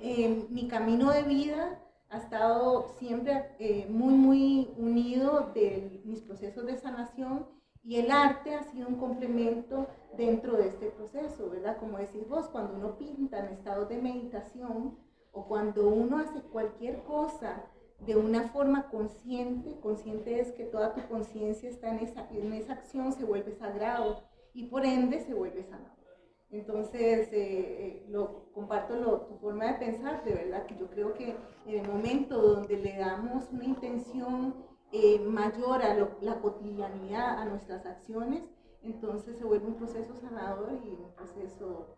Eh, 0.00 0.46
mi 0.50 0.68
camino 0.68 1.10
de 1.10 1.22
vida 1.22 1.80
ha 2.10 2.18
estado 2.18 2.88
siempre 2.98 3.54
eh, 3.58 3.86
muy, 3.88 4.14
muy 4.14 4.74
unido 4.76 5.50
de 5.54 6.02
mis 6.04 6.20
procesos 6.20 6.66
de 6.66 6.76
sanación 6.76 7.46
y 7.82 7.96
el 7.96 8.10
arte 8.10 8.54
ha 8.54 8.62
sido 8.64 8.86
un 8.86 8.96
complemento 8.96 9.86
dentro 10.16 10.56
de 10.56 10.68
este 10.68 10.90
proceso, 10.90 11.50
¿verdad? 11.50 11.78
Como 11.78 11.98
decís 11.98 12.28
vos, 12.28 12.48
cuando 12.48 12.74
uno 12.74 12.96
pinta 12.96 13.38
en 13.38 13.54
estado 13.54 13.86
de 13.86 13.98
meditación 13.98 14.98
o 15.32 15.46
cuando 15.46 15.88
uno 15.88 16.18
hace 16.18 16.42
cualquier 16.42 17.02
cosa 17.04 17.64
de 18.06 18.16
una 18.16 18.48
forma 18.48 18.88
consciente, 18.88 19.78
consciente 19.80 20.40
es 20.40 20.52
que 20.52 20.64
toda 20.64 20.94
tu 20.94 21.06
conciencia 21.08 21.68
está 21.68 21.90
en 21.90 22.00
esa, 22.00 22.28
en 22.30 22.52
esa 22.52 22.72
acción, 22.74 23.12
se 23.12 23.24
vuelve 23.24 23.52
sagrado 23.52 24.22
y 24.54 24.66
por 24.66 24.84
ende 24.84 25.20
se 25.20 25.34
vuelve 25.34 25.62
sanado. 25.64 26.02
Entonces, 26.50 27.32
eh, 27.32 27.32
eh, 27.32 28.06
lo, 28.10 28.52
comparto 28.52 29.22
tu 29.22 29.38
forma 29.38 29.72
de 29.72 29.78
pensar, 29.86 30.22
de 30.24 30.34
verdad 30.34 30.66
que 30.66 30.76
yo 30.76 30.86
creo 30.90 31.14
que 31.14 31.34
en 31.66 31.78
el 31.78 31.88
momento 31.88 32.42
donde 32.42 32.76
le 32.76 32.98
damos 32.98 33.50
una 33.50 33.64
intención 33.64 34.54
eh, 34.92 35.18
mayor 35.20 35.82
a 35.82 35.94
la 36.20 36.40
cotidianidad, 36.40 37.38
a 37.38 37.46
nuestras 37.46 37.86
acciones, 37.86 38.42
entonces 38.82 39.38
se 39.38 39.44
vuelve 39.44 39.66
un 39.66 39.76
proceso 39.76 40.14
sanador 40.20 40.78
y 40.84 40.90
un 40.90 41.14
proceso 41.14 41.96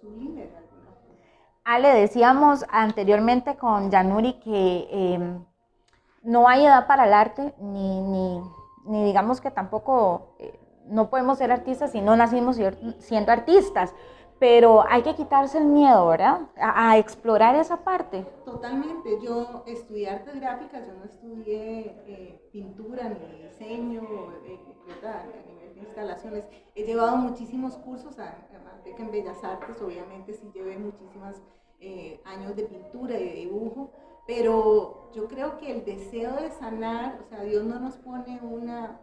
sublime 0.00 0.48
Ale, 1.64 1.94
decíamos 1.94 2.64
anteriormente 2.70 3.56
con 3.56 3.90
Yanuri 3.90 4.34
que 4.40 4.88
em, 4.90 5.44
no 6.22 6.48
hay 6.48 6.66
edad 6.66 6.86
para 6.86 7.06
el 7.06 7.12
arte, 7.12 7.54
ni, 7.58 8.40
ni, 8.84 9.04
digamos 9.04 9.40
que 9.40 9.50
tampoco 9.50 10.34
eh, 10.38 10.58
no 10.86 11.08
podemos 11.08 11.38
ser 11.38 11.52
artistas 11.52 11.92
si 11.92 12.00
no 12.00 12.16
nacimos 12.16 12.58
siendo 12.98 13.32
artistas, 13.32 13.94
pero 14.40 14.84
hay 14.88 15.02
que 15.02 15.14
quitarse 15.14 15.58
el 15.58 15.66
miedo, 15.66 16.08
¿verdad? 16.08 16.40
A, 16.56 16.98
explorar 16.98 17.54
esa 17.54 17.84
parte. 17.84 18.26
Totalmente, 18.44 19.20
yo 19.22 19.62
estudié 19.66 20.10
artes 20.10 20.34
gráficas, 20.40 20.84
yo 20.84 20.94
no 20.94 21.04
estudié 21.04 22.02
eh, 22.08 22.48
pintura 22.50 23.08
ni 23.08 23.44
diseño, 23.44 24.02
eh, 24.44 24.58
de 24.80 25.61
instalaciones. 25.82 26.44
He 26.74 26.84
llevado 26.84 27.16
muchísimos 27.16 27.76
cursos, 27.76 28.18
además 28.18 28.82
de 28.84 28.94
que 28.94 29.02
en 29.02 29.10
Bellas 29.10 29.42
Artes 29.44 29.80
obviamente 29.80 30.34
sí 30.34 30.50
llevé 30.54 30.78
muchísimos 30.78 31.36
eh, 31.80 32.20
años 32.24 32.56
de 32.56 32.64
pintura 32.64 33.18
y 33.18 33.24
de 33.24 33.34
dibujo, 33.34 33.90
pero 34.26 35.10
yo 35.12 35.26
creo 35.28 35.58
que 35.58 35.72
el 35.72 35.84
deseo 35.84 36.34
de 36.36 36.50
sanar, 36.50 37.20
o 37.20 37.28
sea, 37.28 37.42
Dios 37.42 37.64
no 37.64 37.80
nos 37.80 37.96
pone 37.96 38.40
una, 38.40 39.00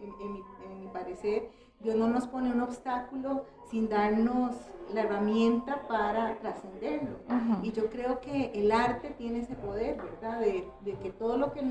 en, 0.00 0.80
mi, 0.80 0.88
parecer, 0.88 1.50
Dios 1.84 1.96
no 1.96 2.08
nos 2.08 2.26
pone 2.26 2.50
un 2.50 2.62
obstáculo 2.62 3.44
sin 3.70 3.90
darnos 3.90 4.56
la 4.94 5.02
herramienta 5.02 5.86
para 5.86 6.34
trascenderlo. 6.38 7.18
Y 7.62 7.72
yo 7.72 7.90
creo 7.90 8.20
que 8.20 8.52
el 8.54 8.72
arte 8.72 9.10
tiene 9.10 9.40
ese 9.40 9.54
poder, 9.54 9.98
¿verdad? 10.02 10.40
De, 10.40 10.66
que 11.02 11.10
todo 11.10 11.36
lo 11.36 11.52
que, 11.52 11.62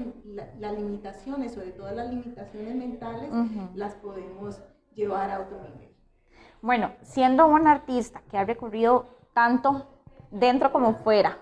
las 0.60 0.74
limitaciones, 0.74 1.54
sobre 1.54 1.72
todo 1.72 1.92
las 1.92 2.10
limitaciones 2.10 2.76
mentales, 2.76 3.32
las 3.74 3.96
podemos 3.96 4.62
llevar 4.94 5.32
a 5.32 5.42
otro 5.42 5.60
nivel. 5.62 5.96
Bueno, 6.62 6.92
siendo 7.02 7.48
un 7.48 7.68
artista 7.68 8.22
que 8.30 8.38
ha 8.38 8.46
recorrido 8.46 9.08
tanto 9.34 9.88
dentro 10.30 10.72
como 10.72 10.94
fuera, 10.94 11.40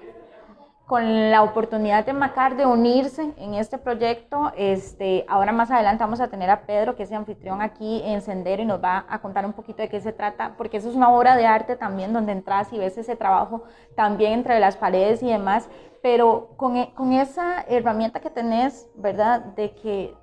con 0.91 1.31
la 1.31 1.41
oportunidad 1.41 2.05
de 2.05 2.11
Macar 2.11 2.57
de 2.57 2.65
unirse 2.65 3.33
en 3.37 3.53
este 3.53 3.77
proyecto. 3.77 4.51
Este, 4.57 5.23
ahora 5.29 5.53
más 5.53 5.71
adelante 5.71 6.03
vamos 6.03 6.19
a 6.19 6.27
tener 6.27 6.49
a 6.49 6.63
Pedro, 6.63 6.97
que 6.97 7.03
es 7.03 7.11
el 7.11 7.15
anfitrión 7.15 7.61
aquí 7.61 8.01
en 8.03 8.21
Sendero, 8.21 8.61
y 8.61 8.65
nos 8.65 8.83
va 8.83 9.05
a 9.07 9.21
contar 9.21 9.45
un 9.45 9.53
poquito 9.53 9.81
de 9.81 9.87
qué 9.87 10.01
se 10.01 10.11
trata, 10.11 10.55
porque 10.57 10.75
eso 10.75 10.89
es 10.89 10.95
una 10.95 11.07
obra 11.09 11.37
de 11.37 11.47
arte 11.47 11.77
también, 11.77 12.11
donde 12.11 12.33
entras 12.33 12.73
y 12.73 12.77
ves 12.77 12.97
ese 12.97 13.15
trabajo 13.15 13.63
también 13.95 14.33
entre 14.33 14.59
las 14.59 14.75
paredes 14.75 15.23
y 15.23 15.27
demás, 15.27 15.69
pero 16.03 16.49
con, 16.57 16.75
e, 16.75 16.93
con 16.93 17.13
esa 17.13 17.61
herramienta 17.69 18.19
que 18.19 18.29
tenés, 18.29 18.89
¿verdad? 18.93 19.39
De 19.55 19.73
que 19.75 20.13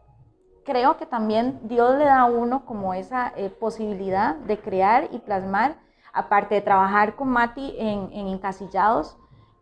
creo 0.66 0.98
que 0.98 1.06
también 1.06 1.60
Dios 1.62 1.96
le 1.96 2.04
da 2.04 2.20
a 2.20 2.24
uno 2.26 2.66
como 2.66 2.92
esa 2.92 3.32
eh, 3.36 3.48
posibilidad 3.48 4.34
de 4.34 4.58
crear 4.58 5.08
y 5.12 5.18
plasmar, 5.20 5.76
aparte 6.12 6.56
de 6.56 6.60
trabajar 6.60 7.16
con 7.16 7.28
Mati 7.28 7.74
en, 7.78 8.10
en 8.12 8.26
Encasillados, 8.26 9.16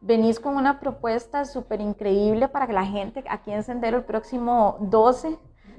venís 0.07 0.39
con 0.39 0.57
una 0.57 0.79
propuesta 0.79 1.45
súper 1.45 1.81
increíble 1.81 2.49
para 2.49 2.67
que 2.67 2.73
la 2.73 2.87
gente 2.87 3.25
aquí 3.29 3.51
en 3.51 3.65
Sendero 3.65 3.99
el 3.99 4.05
próximo 4.05 4.77
12, 4.81 5.37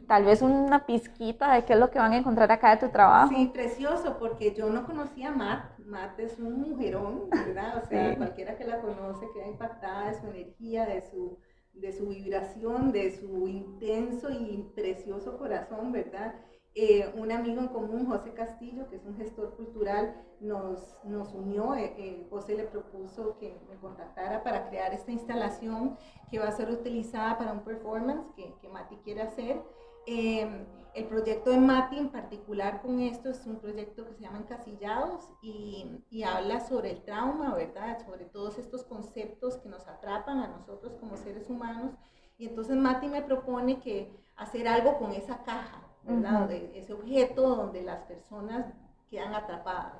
tal 0.08 0.26
vez 0.26 0.42
una 0.42 0.86
pizquita 0.86 1.54
de 1.54 1.66
qué 1.66 1.74
es 1.74 1.80
lo 1.80 1.90
que 1.90 2.00
van 2.00 2.12
a 2.12 2.18
encontrar 2.18 2.52
acá 2.52 2.76
de 2.76 2.86
tu 2.86 2.92
trabajo. 2.92 3.30
Sí, 3.30 3.50
precioso, 3.54 4.18
porque 4.20 4.54
yo 4.54 4.70
no 4.70 4.86
conocía 4.86 5.30
a 5.30 5.32
Matt. 5.32 5.80
Matt 5.80 6.20
es 6.20 6.40
un 6.40 6.62
mujerón, 6.62 7.30
¿verdad? 7.30 7.82
O 7.84 7.88
sea, 7.88 8.18
cualquiera 8.18 8.58
que 8.58 8.66
la 8.66 8.82
conoce 8.82 9.28
queda 9.34 9.48
impactada 9.48 10.10
de 10.10 10.20
su 10.20 10.28
energía, 10.28 10.86
de 10.86 11.02
su, 11.02 11.40
de 11.74 11.94
su 11.94 12.10
vibración, 12.10 12.92
de 12.92 13.12
su 13.12 13.48
intenso 13.48 14.30
y 14.30 14.70
precioso 14.76 15.38
corazón, 15.38 15.94
¿verdad? 15.94 16.36
Eh, 16.80 17.12
un 17.16 17.32
amigo 17.32 17.60
en 17.60 17.70
común, 17.70 18.06
José 18.06 18.34
Castillo, 18.34 18.88
que 18.88 18.98
es 18.98 19.06
un 19.08 19.18
gestor 19.18 19.56
cultural, 19.56 20.13
nos, 20.40 20.96
nos 21.04 21.34
unió. 21.34 21.74
Eh, 21.74 21.96
eh, 21.98 22.28
José 22.30 22.54
le 22.54 22.66
propuso 22.66 23.36
que 23.40 23.60
me 23.68 23.78
contactara 23.78 24.44
para 24.44 24.70
crear 24.70 24.94
esta 24.94 25.12
instalación 25.12 25.98
que 26.30 26.38
va 26.38 26.50
a 26.50 26.52
ser 26.52 26.70
utilizada 26.70 27.36
para 27.40 27.52
un 27.52 27.62
performance 27.62 28.28
que, 28.36 28.54
que 28.62 28.70
Mati 28.70 28.96
quiere 28.98 29.24
hacer. 29.24 29.60
el 30.06 31.06
proyecto 31.08 31.50
de 31.50 31.58
Mati 31.58 31.98
en 31.98 32.10
particular 32.10 32.80
con 32.84 33.00
esto 33.02 33.30
es 33.32 33.44
un 33.48 33.56
proyecto 33.56 34.06
que 34.06 34.13
se 34.13 34.22
llama 34.22 34.38
Encasillados 34.38 35.28
y, 35.42 36.04
y 36.12 36.22
habla 36.22 36.60
sobre 36.60 36.92
el 36.92 37.02
trauma, 37.04 37.56
¿verdad? 37.56 38.06
Sobre 38.06 38.26
todos 38.26 38.60
estos 38.60 38.84
conceptos 38.84 39.58
que 39.58 39.68
nos 39.68 39.88
atrapan 39.88 40.42
a 40.42 40.48
nosotros 40.48 40.94
como 41.00 41.18
seres 41.18 41.50
humanos. 41.50 41.96
Y 42.38 42.46
entonces 42.46 42.78
Mati 42.78 43.08
me 43.08 43.24
propone 43.24 43.80
que 43.80 44.12
hacer 44.36 44.68
algo 44.68 45.00
con 45.00 45.12
esa 45.13 45.44
caja, 45.44 45.87
de 46.08 46.72
ese 46.74 46.93
objeto 46.93 47.56
donde 47.56 47.82
las 47.82 48.04
personas 48.04 48.65
quedan 49.10 49.36
atrapadas. 49.36 49.93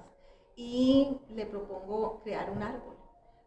Y 0.56 1.20
le 1.30 1.46
propongo 1.46 2.22
crear 2.24 2.50
un 2.50 2.64
árbol. 2.64 2.96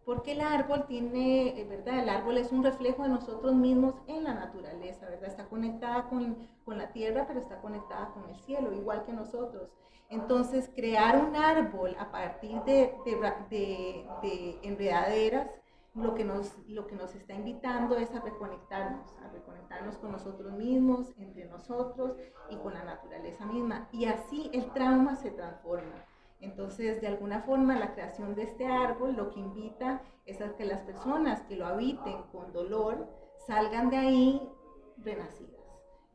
Porque 0.04 0.32
el 0.32 0.40
árbol 0.40 0.86
tiene, 0.86 1.60
eh, 1.60 1.64
¿verdad? 1.64 2.00
El 2.00 2.08
árbol 2.08 2.36
es 2.36 2.52
un 2.52 2.62
reflejo 2.62 3.02
de 3.02 3.10
nosotros 3.10 3.54
mismos 3.54 3.94
en 4.06 4.24
la 4.24 4.34
naturaleza, 4.34 5.08
¿verdad? 5.08 5.28
Está 5.28 5.48
conectada 5.48 6.08
con, 6.08 6.48
con 6.64 6.78
la 6.78 6.92
tierra, 6.92 7.26
pero 7.26 7.40
está 7.40 7.60
conectada 7.60 8.10
con 8.12 8.28
el 8.28 8.36
cielo, 8.36 8.72
igual 8.72 9.04
que 9.04 9.12
nosotros. 9.12 9.70
Entonces, 10.08 10.70
crear 10.74 11.24
un 11.24 11.36
árbol 11.36 11.96
a 11.98 12.10
partir 12.10 12.60
de, 12.62 12.94
de, 13.04 14.06
de 14.22 14.58
enredaderas 14.62 15.48
lo 15.94 16.14
que, 16.14 16.24
nos, 16.24 16.56
lo 16.68 16.86
que 16.86 16.94
nos 16.94 17.14
está 17.14 17.34
invitando 17.34 17.96
es 17.96 18.14
a 18.14 18.20
reconectarnos, 18.20 19.12
a 19.24 19.28
reconectarnos 19.28 19.96
con 19.96 20.12
nosotros 20.12 20.52
mismos, 20.52 21.12
entre 21.18 21.46
nosotros 21.46 22.16
y 22.48 22.56
con 22.56 22.74
la 22.74 22.84
naturaleza 22.84 23.44
misma. 23.44 23.88
Y 23.92 24.04
así 24.04 24.50
el 24.52 24.72
trauma 24.72 25.16
se 25.16 25.30
transforma. 25.30 26.04
Entonces, 26.40 27.00
de 27.00 27.08
alguna 27.08 27.42
forma, 27.42 27.78
la 27.78 27.92
creación 27.92 28.34
de 28.34 28.44
este 28.44 28.66
árbol 28.66 29.14
lo 29.16 29.30
que 29.30 29.40
invita 29.40 30.02
es 30.24 30.40
a 30.40 30.54
que 30.56 30.64
las 30.64 30.80
personas 30.82 31.42
que 31.42 31.56
lo 31.56 31.66
habiten 31.66 32.22
con 32.32 32.52
dolor 32.52 33.08
salgan 33.46 33.90
de 33.90 33.96
ahí 33.98 34.48
renacidas. 34.98 35.59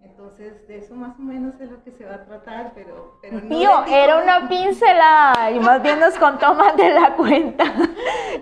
Entonces, 0.02 0.68
de 0.68 0.78
eso 0.78 0.96
más 0.96 1.18
o 1.20 1.22
menos 1.22 1.60
es 1.60 1.70
lo 1.72 1.84
que 1.84 1.92
se 1.92 2.06
va 2.06 2.16
a 2.16 2.26
tratar, 2.26 2.72
pero... 2.76 3.18
pero 3.22 3.42
no 3.42 3.86
era 3.86 4.22
una 4.22 4.48
pincelada 4.48 5.52
y 5.52 5.60
más 5.60 5.82
bien 5.82 6.00
nos 6.00 6.14
contó 6.16 6.54
más 6.54 6.78
de 6.78 6.90
la 6.90 7.16
cuenta. 7.16 7.64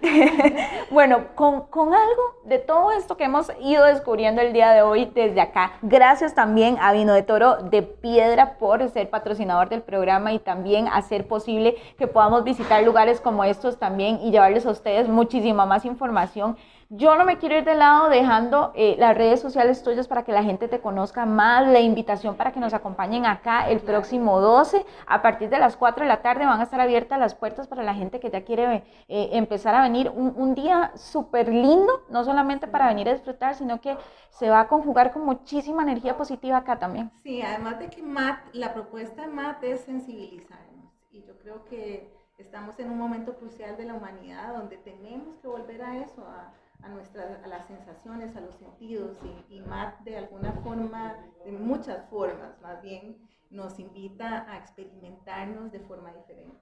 bueno, 0.91 1.27
con, 1.35 1.67
con, 1.67 1.93
algo 1.93 2.21
de 2.45 2.59
todo 2.59 2.91
esto 2.91 3.17
que 3.17 3.23
hemos 3.23 3.51
ido 3.61 3.85
descubriendo 3.85 4.41
el 4.41 4.53
día 4.53 4.71
de 4.71 4.81
hoy 4.81 5.05
desde 5.15 5.41
acá, 5.41 5.73
gracias 5.81 6.35
también 6.35 6.77
a 6.79 6.93
Vino 6.93 7.13
de 7.13 7.23
Toro 7.23 7.57
de 7.57 7.81
Piedra 7.81 8.57
por 8.57 8.87
ser 8.89 9.09
patrocinador 9.09 9.69
del 9.69 9.81
programa 9.81 10.33
y 10.33 10.39
también 10.39 10.87
hacer 10.87 11.27
posible 11.27 11.75
que 11.97 12.07
podamos 12.07 12.43
visitar 12.43 12.83
lugares 12.83 13.21
como 13.21 13.43
estos 13.43 13.79
también 13.79 14.19
y 14.21 14.31
llevarles 14.31 14.65
a 14.65 14.71
ustedes 14.71 15.07
muchísima 15.07 15.65
más 15.65 15.85
información 15.85 16.57
yo 16.95 17.15
no 17.15 17.25
me 17.25 17.39
quiero 17.39 17.57
ir 17.57 17.63
de 17.63 17.73
lado 17.73 18.07
dejando 18.07 18.71
eh, 18.75 18.95
las 18.99 19.17
redes 19.17 19.41
sociales 19.41 19.81
tuyas 19.81 20.07
para 20.07 20.23
que 20.23 20.31
la 20.31 20.43
gente 20.43 20.67
te 20.67 20.79
conozca 20.79 21.25
más, 21.25 21.67
la 21.67 21.79
invitación 21.79 22.35
para 22.35 22.51
que 22.51 22.59
nos 22.59 22.75
acompañen 22.75 23.25
acá 23.25 23.67
el 23.67 23.79
próximo 23.79 24.39
12, 24.39 24.85
a 25.07 25.21
partir 25.23 25.49
de 25.49 25.57
las 25.57 25.75
4 25.75 26.03
de 26.03 26.07
la 26.07 26.21
tarde 26.21 26.45
van 26.45 26.59
a 26.59 26.63
estar 26.63 26.79
abiertas 26.79 27.19
las 27.19 27.33
puertas 27.33 27.67
para 27.67 27.81
la 27.81 27.95
gente 27.95 28.19
que 28.19 28.29
ya 28.29 28.43
quiere 28.43 28.83
eh, 29.07 29.29
empezar 29.31 29.73
a 29.73 29.81
venir. 29.81 30.11
Un, 30.13 30.33
un 30.35 30.53
día 30.53 30.91
súper 30.95 31.49
lindo, 31.49 32.03
no 32.09 32.23
solamente 32.23 32.67
para 32.67 32.87
venir 32.87 33.09
a 33.09 33.13
disfrutar, 33.13 33.55
sino 33.55 33.81
que 33.81 33.97
se 34.29 34.51
va 34.51 34.59
a 34.59 34.67
conjugar 34.67 35.13
con 35.13 35.25
muchísima 35.25 35.81
energía 35.81 36.15
positiva 36.15 36.57
acá 36.57 36.77
también. 36.77 37.09
Sí, 37.23 37.41
además 37.41 37.79
de 37.79 37.89
que 37.89 38.03
MAT, 38.03 38.53
la 38.53 38.71
propuesta 38.71 39.23
de 39.23 39.29
MAT 39.29 39.63
es 39.63 39.81
sensibilizarnos 39.81 40.93
y 41.11 41.23
yo 41.23 41.39
creo 41.39 41.65
que 41.65 42.13
estamos 42.37 42.77
en 42.79 42.91
un 42.91 42.99
momento 42.99 43.35
crucial 43.35 43.77
de 43.77 43.85
la 43.85 43.95
humanidad 43.95 44.53
donde 44.53 44.77
tenemos 44.77 45.37
que 45.37 45.47
volver 45.47 45.81
a 45.81 45.97
eso, 45.97 46.21
a 46.21 46.53
a, 46.83 46.89
nuestras, 46.89 47.43
a 47.43 47.47
las 47.47 47.65
sensaciones, 47.65 48.35
a 48.35 48.41
los 48.41 48.55
sentidos 48.55 49.17
y, 49.23 49.55
y 49.55 49.63
de 50.05 50.17
alguna 50.17 50.51
forma, 50.63 51.15
de 51.45 51.51
muchas 51.51 52.07
formas 52.09 52.59
más 52.61 52.81
bien, 52.81 53.17
nos 53.49 53.79
invita 53.79 54.51
a 54.51 54.57
experimentarnos 54.57 55.71
de 55.71 55.79
forma 55.79 56.13
diferente. 56.13 56.57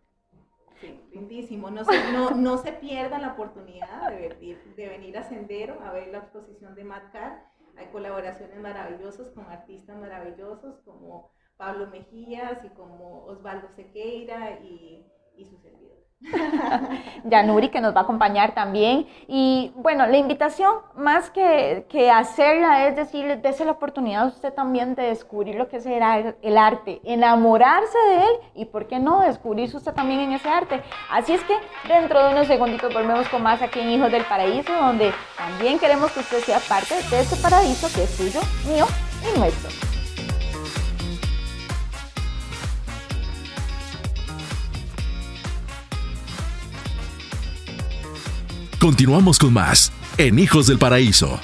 Sí, 0.80 1.00
lindísimo. 1.12 1.70
No 1.70 1.86
se, 1.86 2.12
no, 2.12 2.32
no 2.32 2.58
se 2.58 2.74
pierdan 2.74 3.22
la 3.22 3.34
oportunidad 3.34 4.10
de, 4.10 4.30
venir, 4.30 4.76
de 4.76 4.90
venir 4.90 5.18
a 5.18 5.24
Sendero 5.24 5.80
a 5.82 5.92
ver 5.92 6.08
la 6.08 6.20
exposición 6.20 6.76
de 6.76 6.84
Matcar. 6.84 7.46
Hay 7.78 7.88
colaboraciones 7.88 8.60
maravillosas 8.60 9.30
con 9.32 9.46
artistas 9.46 9.98
maravillosos 10.00 10.80
como 10.82 11.32
Pablo 11.56 11.88
Mejías 11.88 12.64
y 12.66 12.70
como 12.70 13.26
Osvaldo 13.26 13.70
Sequeira 13.76 14.60
y, 14.60 15.06
y 15.36 15.46
su 15.46 15.58
servidor. 15.60 16.01
Yanuri 17.24 17.70
que 17.70 17.82
nos 17.82 17.96
va 17.96 18.02
a 18.02 18.04
acompañar 18.04 18.54
también. 18.54 19.08
Y 19.28 19.72
bueno, 19.76 20.06
la 20.08 20.18
invitación 20.18 20.74
más 20.96 21.30
que, 21.30 21.86
que 21.90 22.12
hacerla 22.12 22.88
es 22.88 22.96
decirle, 22.96 23.38
dése 23.38 23.66
la 23.66 23.72
oportunidad 23.72 24.24
a 24.24 24.28
usted 24.28 24.54
también 24.54 24.96
de 24.96 25.04
descubrir 25.04 25.56
lo 25.56 25.68
que 25.68 25.78
es 25.78 25.86
el, 25.86 26.58
arte, 26.58 27.02
enamorarse 27.04 27.98
de 28.10 28.24
él 28.24 28.32
y, 28.56 28.66
¿por 28.66 28.88
qué 28.88 29.00
no?, 29.00 29.22
descubrirse 29.22 29.78
usted 29.78 29.94
también 29.94 30.20
en 30.20 30.34
ese 30.34 30.50
arte. 30.50 30.82
Así 31.10 31.34
es 31.34 31.44
que 31.44 31.56
dentro 31.88 32.24
de 32.24 32.34
unos 32.34 32.48
segunditos 32.48 32.94
volvemos 32.94 33.28
con 33.30 33.44
más 33.44 33.62
aquí 33.62 33.80
en 33.80 33.90
Hijos 33.90 34.12
del 34.12 34.26
Paraíso, 34.26 34.74
donde 34.74 35.14
también 35.38 35.80
queremos 35.80 36.12
que 36.12 36.20
usted 36.20 36.40
sea 36.40 36.60
parte 36.60 36.96
de 37.10 37.20
este 37.20 37.36
paraíso 37.38 37.88
que 37.94 38.04
es 38.04 38.10
suyo, 38.12 38.42
mío 38.68 38.86
y 39.34 39.40
nuestro. 39.40 39.91
Continuamos 48.82 49.38
con 49.38 49.54
más 49.54 49.94
en 50.18 50.40
Hijos 50.40 50.66
del 50.66 50.80
Paraíso. 50.80 51.40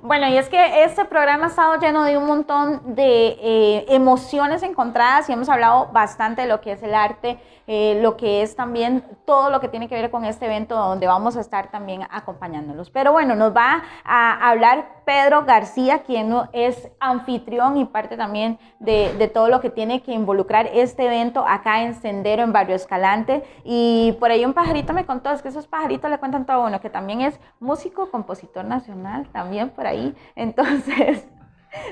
Bueno, 0.00 0.28
y 0.28 0.38
es 0.38 0.48
que 0.48 0.82
este 0.84 1.04
programa 1.04 1.44
ha 1.44 1.48
estado 1.48 1.78
lleno 1.78 2.04
de 2.04 2.16
un 2.16 2.26
montón 2.26 2.94
de 2.94 3.36
eh, 3.42 3.84
emociones 3.90 4.62
encontradas 4.62 5.28
y 5.28 5.34
hemos 5.34 5.50
hablado 5.50 5.90
bastante 5.92 6.40
de 6.40 6.48
lo 6.48 6.62
que 6.62 6.72
es 6.72 6.82
el 6.82 6.94
arte, 6.94 7.38
eh, 7.66 7.98
lo 8.00 8.16
que 8.16 8.42
es 8.42 8.56
también 8.56 9.04
todo 9.24 9.50
lo 9.50 9.60
que 9.60 9.68
tiene 9.68 9.88
que 9.88 9.94
ver 9.94 10.10
con 10.10 10.24
este 10.24 10.46
evento 10.46 10.76
donde 10.76 11.06
vamos 11.06 11.36
a 11.36 11.40
estar 11.40 11.70
también 11.70 12.02
acompañándolos. 12.10 12.90
Pero 12.90 13.12
bueno, 13.12 13.34
nos 13.34 13.54
va 13.54 13.82
a 14.04 14.48
hablar 14.48 15.02
Pedro 15.04 15.44
García, 15.44 16.00
quien 16.00 16.34
es 16.52 16.88
anfitrión 17.00 17.76
y 17.76 17.84
parte 17.84 18.16
también 18.16 18.58
de, 18.78 19.14
de 19.14 19.28
todo 19.28 19.48
lo 19.48 19.60
que 19.60 19.70
tiene 19.70 20.02
que 20.02 20.12
involucrar 20.12 20.68
este 20.72 21.06
evento 21.06 21.44
acá 21.46 21.82
en 21.82 21.94
Sendero, 21.94 22.42
en 22.42 22.52
Barrio 22.52 22.76
Escalante. 22.76 23.44
Y 23.64 24.16
por 24.20 24.30
ahí 24.30 24.44
un 24.44 24.52
pajarito 24.52 24.92
me 24.92 25.06
contó, 25.06 25.30
es 25.30 25.42
que 25.42 25.48
esos 25.48 25.66
pajaritos 25.66 26.10
le 26.10 26.18
cuentan 26.18 26.46
todo 26.46 26.60
bueno, 26.60 26.80
que 26.80 26.90
también 26.90 27.20
es 27.20 27.38
músico, 27.60 28.10
compositor 28.10 28.64
nacional, 28.64 29.28
también 29.32 29.70
por 29.70 29.86
ahí. 29.86 30.14
Entonces... 30.34 31.26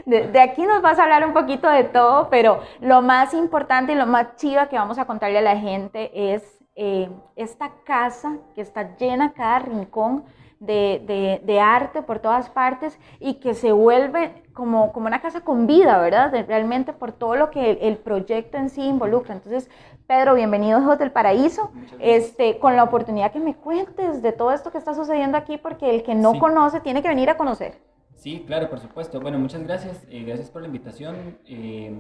De, 0.07 0.41
aquí 0.41 0.63
nos 0.63 0.83
vas 0.83 0.99
a 0.99 1.05
hablar 1.05 1.27
un 1.27 1.33
poquito 1.33 1.69
de 1.69 1.85
todo, 1.85 2.29
pero 2.31 2.61
lo 2.81 3.03
más 3.03 3.35
importante 3.35 3.93
y 3.93 3.95
lo 3.97 4.07
más 4.07 4.37
chiva 4.37 4.69
que 4.69 4.77
vamos 4.77 4.99
a 4.99 5.07
contarle 5.07 5.39
a 5.39 5.43
la 5.43 5.57
gente 5.57 6.35
es 6.35 6.65
eh, 6.77 7.09
esta 7.37 7.71
casa 7.85 8.39
que 8.55 8.61
está 8.61 8.97
llena 8.97 9.33
cada 9.33 9.61
rincón 9.61 10.25
de, 10.67 11.41
de, 11.45 11.61
arte 11.61 12.03
por 12.03 12.21
todas 12.21 12.49
partes 12.49 12.99
y 13.21 13.35
que 13.35 13.55
se 13.55 13.73
vuelve 13.73 14.43
como, 14.53 14.93
como 14.93 15.07
una 15.07 15.21
casa 15.21 15.43
con 15.43 15.67
vida, 15.67 15.99
¿verdad? 15.99 16.33
realmente 16.47 16.93
por 16.93 17.13
todo 17.13 17.37
lo 17.37 17.51
que 17.51 17.79
el, 17.83 17.99
proyecto 17.99 18.57
en 18.57 18.71
sí 18.71 18.83
involucra. 18.83 19.35
Entonces, 19.35 19.69
Pedro, 20.07 20.35
bienvenido 20.35 20.79
a 20.79 20.81
Hijos 20.81 20.99
del 20.99 21.13
Paraíso, 21.13 21.71
este, 21.99 22.59
con 22.59 22.77
la 22.77 22.85
oportunidad 22.85 23.33
que 23.33 23.41
me 23.41 23.55
cuentes 23.55 24.23
de 24.23 24.33
todo 24.33 24.53
esto 24.53 24.71
que 24.71 24.79
está 24.79 24.95
sucediendo 24.95 25.37
aquí, 25.37 25.59
porque 25.59 25.91
el 25.91 26.03
que 26.03 26.15
no 26.15 26.39
conoce 26.39 26.81
tiene 26.81 27.03
que 27.03 27.09
venir 27.09 27.31
a 27.31 27.37
conocer. 27.37 27.79
Sí, 28.25 28.43
claro, 28.47 28.71
por 28.71 28.81
supuesto. 28.81 29.21
Bueno, 29.21 29.39
muchas 29.39 29.63
gracias. 29.65 30.07
Eh, 30.09 30.25
gracias 30.25 30.49
por 30.49 30.63
la 30.63 30.69
invitación. 30.69 31.41
Eh, 31.45 31.95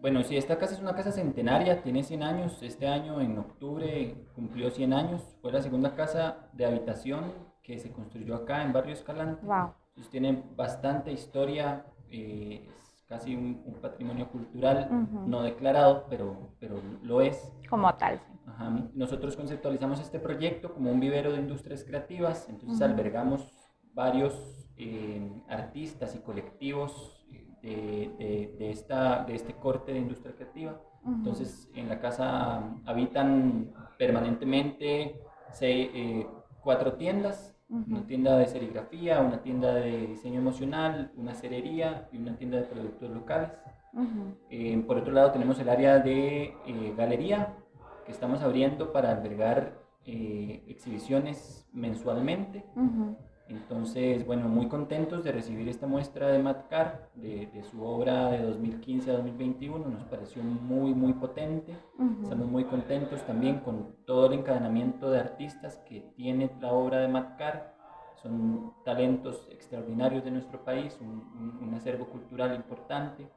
bueno, 0.00 0.24
sí, 0.24 0.36
esta 0.36 0.58
casa 0.58 0.74
es 0.74 0.80
una 0.80 0.96
casa 0.96 1.12
centenaria, 1.12 1.82
tiene 1.82 2.02
100 2.02 2.24
años. 2.24 2.60
Este 2.64 2.88
año, 2.88 3.20
en 3.20 3.38
octubre, 3.38 4.26
cumplió 4.34 4.72
100 4.72 4.92
años. 4.92 5.38
Fue 5.40 5.52
la 5.52 5.62
segunda 5.62 5.94
casa 5.94 6.50
de 6.52 6.66
habitación 6.66 7.32
que 7.62 7.78
se 7.78 7.92
construyó 7.92 8.34
acá 8.34 8.64
en 8.64 8.72
Barrio 8.72 8.92
Escalante. 8.92 9.46
Wow. 9.46 9.72
Entonces 9.90 10.10
tiene 10.10 10.42
bastante 10.56 11.12
historia, 11.12 11.86
eh, 12.10 12.68
es 12.76 13.04
casi 13.06 13.36
un, 13.36 13.62
patrimonio 13.80 14.28
cultural 14.30 14.88
no 15.28 15.42
declarado, 15.44 16.06
pero, 16.10 16.56
pero 16.58 16.82
lo 17.04 17.20
es. 17.20 17.52
Como 17.70 17.94
tal. 17.94 18.20
Ajá. 18.48 18.68
Nosotros 18.94 19.36
conceptualizamos 19.36 20.00
este 20.00 20.18
proyecto 20.18 20.74
como 20.74 20.90
un 20.90 20.98
vivero 20.98 21.30
de 21.30 21.38
industrias 21.38 21.84
creativas, 21.84 22.48
entonces 22.48 22.82
albergamos 22.82 23.52
varios 23.94 24.67
eh, 24.78 25.28
artistas 25.48 26.14
y 26.14 26.20
colectivos 26.20 27.26
de, 27.62 28.54
de, 28.56 28.70
esta, 28.70 29.24
de 29.24 29.34
este 29.34 29.54
corte 29.54 29.92
de 29.92 29.98
industria 29.98 30.34
creativa. 30.34 30.80
Entonces, 31.04 31.68
en 31.74 31.88
la 31.88 31.98
casa 32.00 32.62
habitan 32.86 33.72
permanentemente 33.98 35.20
eh, 35.60 36.26
cuatro 36.62 36.92
tiendas, 36.94 37.56
una 37.68 38.06
tienda 38.06 38.38
de 38.38 38.46
serigrafía, 38.46 39.20
una 39.20 39.42
tienda 39.42 39.74
de 39.74 40.06
diseño 40.06 40.38
emocional, 40.38 41.12
una 41.16 41.34
cerería 41.34 42.08
y 42.12 42.18
una 42.18 42.36
tienda 42.36 42.58
de 42.58 42.64
productos 42.64 43.10
locales. 43.10 43.50
Eh, 44.48 44.82
por 44.86 44.98
otro 44.98 45.12
lado, 45.12 45.32
tenemos 45.32 45.58
el 45.58 45.68
área 45.68 45.98
de 45.98 46.54
galería, 46.96 47.56
que 48.06 48.12
estamos 48.12 48.42
abriendo 48.42 48.92
para 48.92 49.10
albergar 49.10 49.82
exhibiciones 50.04 51.68
mensualmente. 51.72 52.64
Entonces, 53.48 54.26
bueno, 54.26 54.46
muy 54.48 54.68
contentos 54.68 55.24
de 55.24 55.32
recibir 55.32 55.68
esta 55.68 55.86
muestra 55.86 56.28
de 56.28 56.38
Matcar, 56.38 57.08
de, 57.14 57.46
de 57.46 57.62
su 57.62 57.82
obra 57.82 58.30
de 58.30 58.42
2015 58.42 59.10
a 59.10 59.14
2021, 59.14 59.88
nos 59.88 60.04
pareció 60.04 60.42
muy, 60.42 60.92
muy 60.92 61.14
potente. 61.14 61.74
Estamos 62.22 62.46
muy 62.46 62.64
contentos 62.64 63.22
también 63.26 63.60
con 63.60 63.96
todo 64.04 64.26
el 64.26 64.34
encadenamiento 64.34 65.10
de 65.10 65.20
artistas 65.20 65.78
que 65.88 66.00
tiene 66.14 66.50
la 66.60 66.72
obra 66.72 66.98
de 66.98 67.08
Matcar. 67.08 67.74
Son 68.22 68.74
talentos 68.84 69.48
extraordinarios 69.50 70.24
de 70.24 70.30
nuestro 70.30 70.62
país, 70.62 70.98
un, 71.00 71.72
acervo 71.74 72.06
cultural 72.06 72.54
importante, 72.54 73.30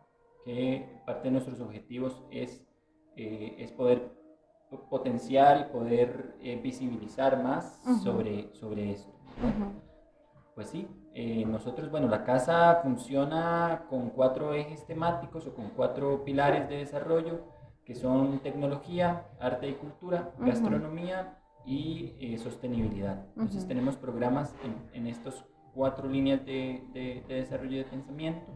que 0.43 0.99
parte 1.05 1.25
de 1.25 1.31
nuestros 1.31 1.61
objetivos 1.61 2.21
es, 2.31 2.65
eh, 3.15 3.55
es 3.59 3.71
poder 3.71 4.11
potenciar 4.89 5.67
y 5.67 5.71
poder 5.71 6.35
eh, 6.41 6.59
visibilizar 6.61 7.41
más 7.41 7.81
sobre, 8.03 8.53
sobre 8.55 8.91
esto. 8.91 9.13
Pues 10.55 10.69
sí, 10.69 10.87
eh, 11.13 11.45
nosotros, 11.45 11.89
bueno, 11.89 12.07
la 12.07 12.23
casa 12.23 12.79
funciona 12.83 13.85
con 13.89 14.09
cuatro 14.09 14.53
ejes 14.53 14.85
temáticos 14.85 15.47
o 15.47 15.55
con 15.55 15.69
cuatro 15.69 16.23
pilares 16.25 16.67
de 16.67 16.77
desarrollo, 16.77 17.41
que 17.85 17.95
son 17.95 18.39
tecnología, 18.39 19.27
arte 19.39 19.69
y 19.69 19.73
cultura, 19.73 20.33
gastronomía 20.39 21.37
y 21.65 22.15
eh, 22.19 22.37
sostenibilidad. 22.37 23.25
Entonces 23.35 23.67
tenemos 23.67 23.95
programas 23.95 24.53
en, 24.63 24.75
en 24.93 25.07
estas 25.07 25.45
cuatro 25.73 26.09
líneas 26.09 26.45
de, 26.45 26.83
de, 26.93 27.23
desarrollo 27.27 27.77
de 27.77 27.85
pensamiento. 27.85 28.51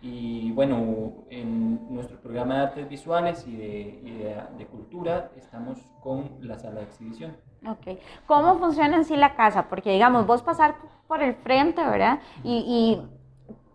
Y 0.00 0.52
bueno, 0.52 1.24
en 1.28 1.92
nuestro 1.92 2.20
programa 2.20 2.54
de 2.54 2.60
artes 2.60 2.88
visuales 2.88 3.46
y 3.48 3.56
de, 3.56 4.00
y 4.04 4.10
de, 4.12 4.42
de 4.56 4.66
cultura 4.66 5.30
estamos 5.36 5.78
con 6.00 6.38
la 6.40 6.56
sala 6.58 6.80
de 6.80 6.86
exhibición. 6.86 7.36
Ok. 7.66 7.98
¿Cómo 8.26 8.58
funciona 8.58 8.96
en 8.96 9.04
sí 9.04 9.16
la 9.16 9.34
casa? 9.34 9.68
Porque, 9.68 9.90
digamos, 9.90 10.26
vos 10.26 10.42
pasar 10.42 10.76
por 11.08 11.22
el 11.22 11.34
frente, 11.34 11.82
¿verdad? 11.84 12.20
Y, 12.44 13.00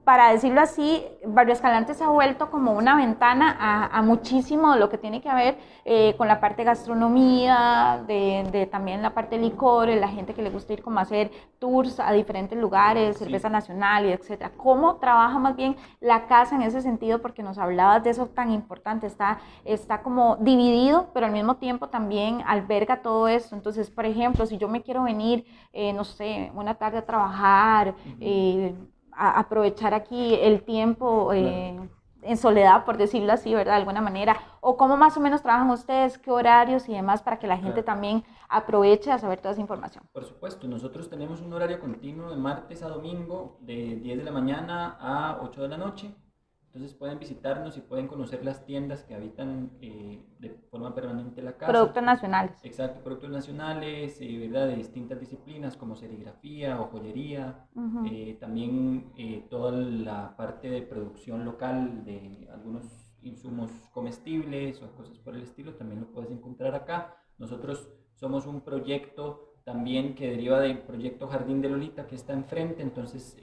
para 0.03 0.31
decirlo 0.31 0.59
así, 0.61 1.05
Barrio 1.25 1.53
Escalante 1.53 1.93
se 1.93 2.03
ha 2.03 2.09
vuelto 2.09 2.51
como 2.51 2.73
una 2.73 2.95
ventana 2.97 3.89
a, 3.91 4.01
muchísimo 4.01 4.73
de 4.73 4.79
lo 4.79 4.89
que 4.89 4.97
tiene 4.97 5.21
que 5.21 5.33
ver 5.33 5.57
eh, 5.85 6.13
con 6.17 6.27
la 6.27 6.41
parte 6.41 6.57
de 6.57 6.65
gastronomía, 6.65 8.03
de, 8.05 8.67
también 8.69 9.01
la 9.01 9.13
parte 9.13 9.37
de 9.37 9.43
licores, 9.43 9.99
la 9.99 10.09
gente 10.09 10.33
que 10.33 10.41
le 10.41 10.49
gusta 10.49 10.73
ir 10.73 10.83
como 10.83 10.99
a 10.99 11.03
hacer 11.03 11.31
tours 11.57 12.01
a 12.01 12.11
diferentes 12.11 12.57
lugares, 12.57 13.17
cerveza 13.17 13.49
nacional 13.49 14.05
y 14.05 14.11
etcétera. 14.11 14.51
¿Cómo 14.57 14.97
trabaja 14.97 15.39
más 15.39 15.55
bien 15.55 15.77
la 16.01 16.27
casa 16.27 16.55
en 16.55 16.63
ese 16.63 16.81
sentido? 16.81 17.21
Porque 17.21 17.41
nos 17.41 17.57
hablabas 17.57 18.03
de 18.03 18.09
eso 18.09 18.27
tan 18.27 18.51
importante, 18.51 19.07
está, 19.07 19.39
está 19.63 20.01
como 20.01 20.35
dividido, 20.37 21.11
pero 21.13 21.27
al 21.27 21.31
mismo 21.31 21.55
tiempo 21.55 21.87
también 21.87 22.41
alberga 22.45 23.01
todo 23.01 23.29
esto. 23.29 23.55
Entonces, 23.55 23.89
por 23.89 24.05
ejemplo, 24.05 24.45
si 24.45 24.57
yo 24.57 24.67
me 24.67 24.81
quiero 24.81 25.03
venir, 25.03 25.45
eh, 25.71 25.93
no 25.93 26.03
sé, 26.03 26.51
una 26.55 26.75
tarde 26.75 26.97
a 26.97 27.05
trabajar, 27.05 27.95
aprovechar 29.15 29.93
aquí 29.93 30.35
el 30.35 30.63
tiempo 30.63 31.33
eh, 31.33 31.79
en 32.23 32.37
soledad, 32.37 32.85
por 32.85 32.97
decirlo 32.97 33.33
así, 33.33 33.53
¿verdad? 33.53 33.73
De 33.73 33.79
alguna 33.79 34.01
manera. 34.01 34.37
O 34.61 34.77
cómo 34.77 34.97
más 34.97 35.17
o 35.17 35.19
menos 35.19 35.41
trabajan 35.41 35.69
ustedes, 35.69 36.17
qué 36.17 36.31
horarios 36.31 36.87
y 36.87 36.93
demás 36.93 37.21
para 37.21 37.37
que 37.37 37.47
la 37.47 37.57
gente 37.57 37.83
también 37.83 38.23
aproveche 38.49 39.11
a 39.11 39.19
saber 39.19 39.39
toda 39.39 39.51
esa 39.51 39.61
información. 39.61 40.03
Por 40.13 40.25
supuesto, 40.25 40.67
nosotros 40.67 41.09
tenemos 41.09 41.41
un 41.41 41.53
horario 41.53 41.79
continuo 41.79 42.29
de 42.29 42.37
martes 42.37 42.83
a 42.83 42.89
domingo, 42.89 43.57
de 43.61 43.95
10 43.97 44.19
de 44.19 44.23
la 44.23 44.31
mañana 44.31 44.97
a 44.99 45.39
8 45.41 45.63
de 45.63 45.67
la 45.67 45.77
noche. 45.77 46.13
Entonces 46.73 46.97
pueden 46.97 47.19
visitarnos 47.19 47.77
y 47.77 47.81
pueden 47.81 48.07
conocer 48.07 48.43
las 48.43 48.65
tiendas 48.65 49.03
que 49.03 49.13
habitan 49.13 49.69
eh, 49.79 50.25
de 50.39 50.49
forma 50.71 50.95
permanente 50.95 51.43
la 51.43 51.55
casa. 51.55 51.71
Productos 51.71 52.01
nacionales. 52.01 52.59
Exacto, 52.63 52.99
productos 53.03 53.29
nacionales, 53.29 54.19
eh, 54.19 54.39
¿verdad? 54.39 54.69
De 54.69 54.77
distintas 54.77 55.19
disciplinas 55.19 55.77
como 55.77 55.95
serigrafía 55.95 56.81
o 56.81 56.85
joyería. 56.85 57.67
Eh, 58.07 58.37
también 58.39 59.11
toda 59.51 59.71
la 59.71 60.35
parte 60.35 60.67
de 60.71 60.81
producción 60.81 61.45
local 61.45 62.03
de 62.05 62.49
algunos 62.51 62.87
insumos 63.21 63.69
comestibles 63.91 64.81
o 64.81 64.91
cosas 64.95 65.19
por 65.19 65.35
el 65.35 65.43
estilo, 65.43 65.75
también 65.75 66.01
lo 66.01 66.07
puedes 66.07 66.31
encontrar 66.31 66.73
acá. 66.73 67.15
Nosotros 67.37 67.87
somos 68.15 68.47
un 68.47 68.61
proyecto 68.61 69.53
también 69.63 70.15
que 70.15 70.27
deriva 70.31 70.59
del 70.59 70.79
proyecto 70.79 71.27
Jardín 71.27 71.61
de 71.61 71.69
Lolita 71.69 72.07
que 72.07 72.15
está 72.15 72.33
enfrente, 72.33 72.81
entonces 72.81 73.37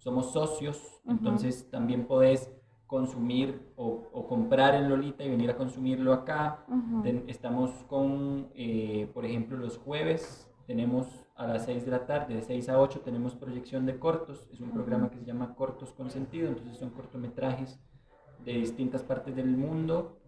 somos 0.00 0.32
socios, 0.32 1.00
entonces 1.06 1.70
también 1.70 2.06
podés 2.06 2.50
consumir 2.86 3.70
o, 3.76 4.26
comprar 4.28 4.74
en 4.74 4.88
Lolita 4.88 5.22
y 5.22 5.30
venir 5.30 5.50
a 5.50 5.56
consumirlo 5.56 6.12
acá. 6.12 6.64
estamos 7.28 7.70
con, 7.84 8.48
eh, 8.54 9.08
por 9.14 9.24
ejemplo, 9.24 9.56
los 9.56 9.78
jueves 9.78 10.50
tenemos 10.66 11.06
a 11.36 11.46
las 11.46 11.66
6 11.66 11.84
de 11.84 11.90
la 11.90 12.06
tarde, 12.06 12.34
de 12.34 12.42
6 12.42 12.68
a 12.68 12.80
8 12.80 13.00
tenemos 13.00 13.34
proyección 13.34 13.86
de 13.86 13.98
cortos, 13.98 14.48
es 14.52 14.60
un 14.60 14.70
programa 14.70 15.10
que 15.10 15.18
se 15.18 15.24
llama 15.24 15.54
Cortos 15.54 15.92
con 15.92 16.10
Sentido, 16.10 16.48
entonces 16.48 16.78
son 16.78 16.90
cortometrajes 16.90 17.80
de 18.44 18.54
distintas 18.54 19.02
partes 19.02 19.36
del 19.36 19.56
mundo 19.56 20.18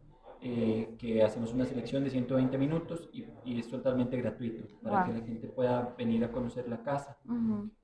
eh, 0.41 0.97
que 0.99 1.23
hacemos 1.23 1.53
una 1.53 1.65
selección 1.65 2.05
de 2.05 2.11
120 2.11 2.59
minutos 2.59 3.09
y, 3.13 3.25
es 3.59 3.69
totalmente 3.69 4.17
gratuito 4.17 4.65
para 4.83 5.05
que 5.05 5.13
la 5.13 5.21
gente 5.21 5.49
pueda 5.49 5.95
venir 5.97 6.25
a 6.25 6.33
conocer 6.33 6.69
la 6.69 6.83
casa. 6.83 7.17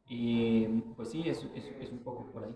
Y 0.09 0.67
pues 0.97 1.11
sí, 1.11 1.29
es, 1.29 1.47
es, 1.55 1.65
es, 1.81 1.93
un 1.93 1.99
poco 1.99 2.27
por 2.33 2.45
ahí. 2.45 2.55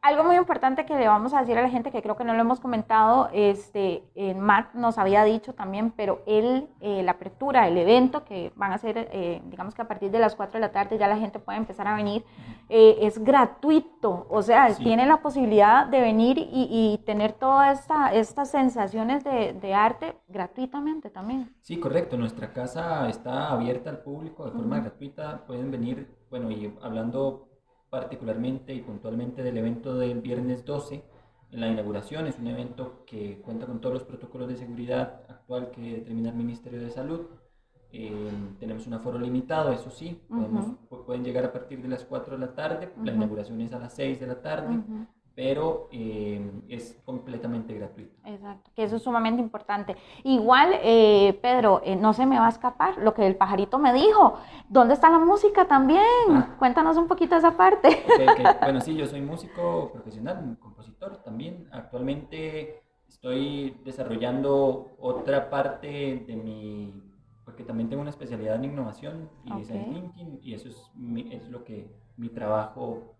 Algo 0.00 0.22
muy 0.22 0.36
importante 0.36 0.86
que 0.86 0.96
le 0.96 1.08
vamos 1.08 1.34
a 1.34 1.40
decir 1.40 1.58
a 1.58 1.62
la 1.62 1.68
gente, 1.68 1.90
que 1.90 2.02
creo 2.02 2.16
que 2.16 2.22
no 2.22 2.32
lo 2.32 2.40
hemos 2.40 2.60
comentado, 2.60 3.30
este, 3.32 4.04
eh, 4.14 4.32
Matt 4.32 4.74
nos 4.74 4.96
había 4.96 5.24
dicho 5.24 5.54
también, 5.54 5.90
pero 5.90 6.22
él, 6.24 6.68
eh, 6.80 7.02
la 7.02 7.12
apertura, 7.12 7.66
el 7.66 7.76
evento 7.76 8.24
que 8.24 8.52
van 8.54 8.70
a 8.70 8.76
hacer, 8.76 9.08
eh, 9.10 9.42
digamos 9.46 9.74
que 9.74 9.82
a 9.82 9.88
partir 9.88 10.12
de 10.12 10.20
las 10.20 10.36
4 10.36 10.52
de 10.52 10.60
la 10.60 10.70
tarde 10.70 10.98
ya 10.98 11.08
la 11.08 11.18
gente 11.18 11.40
puede 11.40 11.58
empezar 11.58 11.88
a 11.88 11.96
venir, 11.96 12.24
es 12.68 13.18
gratuito, 13.18 14.26
o 14.28 14.42
sea, 14.42 14.72
tiene 14.76 15.04
la 15.06 15.20
posibilidad 15.20 15.86
de 15.86 16.00
venir 16.00 16.38
y, 16.38 16.68
y 16.70 16.98
tener 17.04 17.32
todas 17.32 17.80
esta, 17.80 18.14
estas 18.14 18.50
sensaciones 18.50 19.24
de, 19.24 19.54
de, 19.54 19.74
arte 19.74 20.14
gratuitamente 20.28 21.08
también. 21.10 21.50
Sí, 21.62 21.80
correcto, 21.80 22.16
nuestra 22.16 22.52
casa 22.52 23.08
está 23.08 23.50
abierta 23.50 23.90
al 23.90 24.02
público 24.02 24.44
de 24.44 24.52
forma 24.52 24.80
gratuita, 24.80 25.44
pueden 25.46 25.70
venir, 25.70 26.17
bueno, 26.30 26.50
y 26.50 26.72
hablando 26.82 27.48
particularmente 27.90 28.74
y 28.74 28.82
puntualmente 28.82 29.42
del 29.42 29.56
evento 29.56 29.96
del 29.96 30.20
viernes 30.20 30.64
12 30.64 31.02
en 31.50 31.60
la 31.60 31.68
inauguración. 31.68 32.26
Es 32.26 32.38
un 32.38 32.48
evento 32.48 33.04
que 33.06 33.40
cuenta 33.40 33.66
con 33.66 33.80
todos 33.80 33.94
los 33.94 34.04
protocolos 34.04 34.48
de 34.48 34.56
seguridad 34.56 35.22
actual 35.28 35.70
que 35.70 35.80
determina 35.80 36.30
el 36.30 36.36
Ministerio 36.36 36.80
de 36.80 36.90
Salud. 36.90 37.26
Eh, 37.90 38.30
tenemos 38.60 38.86
un 38.86 38.94
aforo 38.94 39.18
limitado, 39.18 39.72
eso 39.72 39.90
sí, 39.90 40.20
pueden 41.06 41.24
llegar 41.24 41.46
a 41.46 41.52
partir 41.52 41.80
de 41.80 41.88
las 41.88 42.04
4 42.04 42.34
de 42.36 42.46
la 42.46 42.54
tarde, 42.54 42.92
la 43.02 43.12
inauguración 43.12 43.62
es 43.62 43.72
a 43.72 43.78
las 43.78 43.94
6 43.94 44.20
de 44.20 44.26
la 44.26 44.42
tarde, 44.42 44.78
pero 45.38 45.88
eh, 45.92 46.50
es 46.68 47.00
completamente 47.04 47.72
gratuito. 47.72 48.12
Exacto, 48.24 48.72
que 48.74 48.82
eso 48.82 48.96
es 48.96 49.02
sumamente 49.02 49.40
importante. 49.40 49.94
Igual, 50.24 50.70
eh, 50.82 51.38
Pedro, 51.40 51.80
eh, 51.84 51.94
no 51.94 52.12
se 52.12 52.26
me 52.26 52.40
va 52.40 52.46
a 52.46 52.48
escapar 52.48 52.98
lo 52.98 53.14
que 53.14 53.24
el 53.24 53.36
pajarito 53.36 53.78
me 53.78 53.92
dijo. 53.92 54.34
¿Dónde 54.68 54.94
está 54.94 55.08
la 55.08 55.20
música 55.20 55.68
también? 55.68 56.02
Ah. 56.30 56.56
Cuéntanos 56.58 56.96
un 56.96 57.06
poquito 57.06 57.36
esa 57.36 57.56
parte. 57.56 58.04
Bueno, 58.62 58.80
sí, 58.80 58.96
yo 58.96 59.06
soy 59.06 59.20
músico 59.20 59.92
profesional, 59.92 60.56
compositor 60.58 61.22
también. 61.22 61.68
Actualmente 61.70 62.82
estoy 63.06 63.80
desarrollando 63.84 64.96
otra 64.98 65.50
parte 65.50 66.24
de 66.26 66.34
mi, 66.34 67.00
porque 67.44 67.62
también 67.62 67.88
tengo 67.88 68.02
una 68.02 68.10
especialidad 68.10 68.56
en 68.56 68.64
innovación 68.64 69.30
y 69.44 69.56
design 69.56 69.84
thinking, 69.92 70.40
y 70.42 70.54
eso 70.54 70.68
es, 70.68 70.90
es 71.30 71.48
lo 71.48 71.62
que 71.62 71.94
mi 72.16 72.28
trabajo 72.28 73.14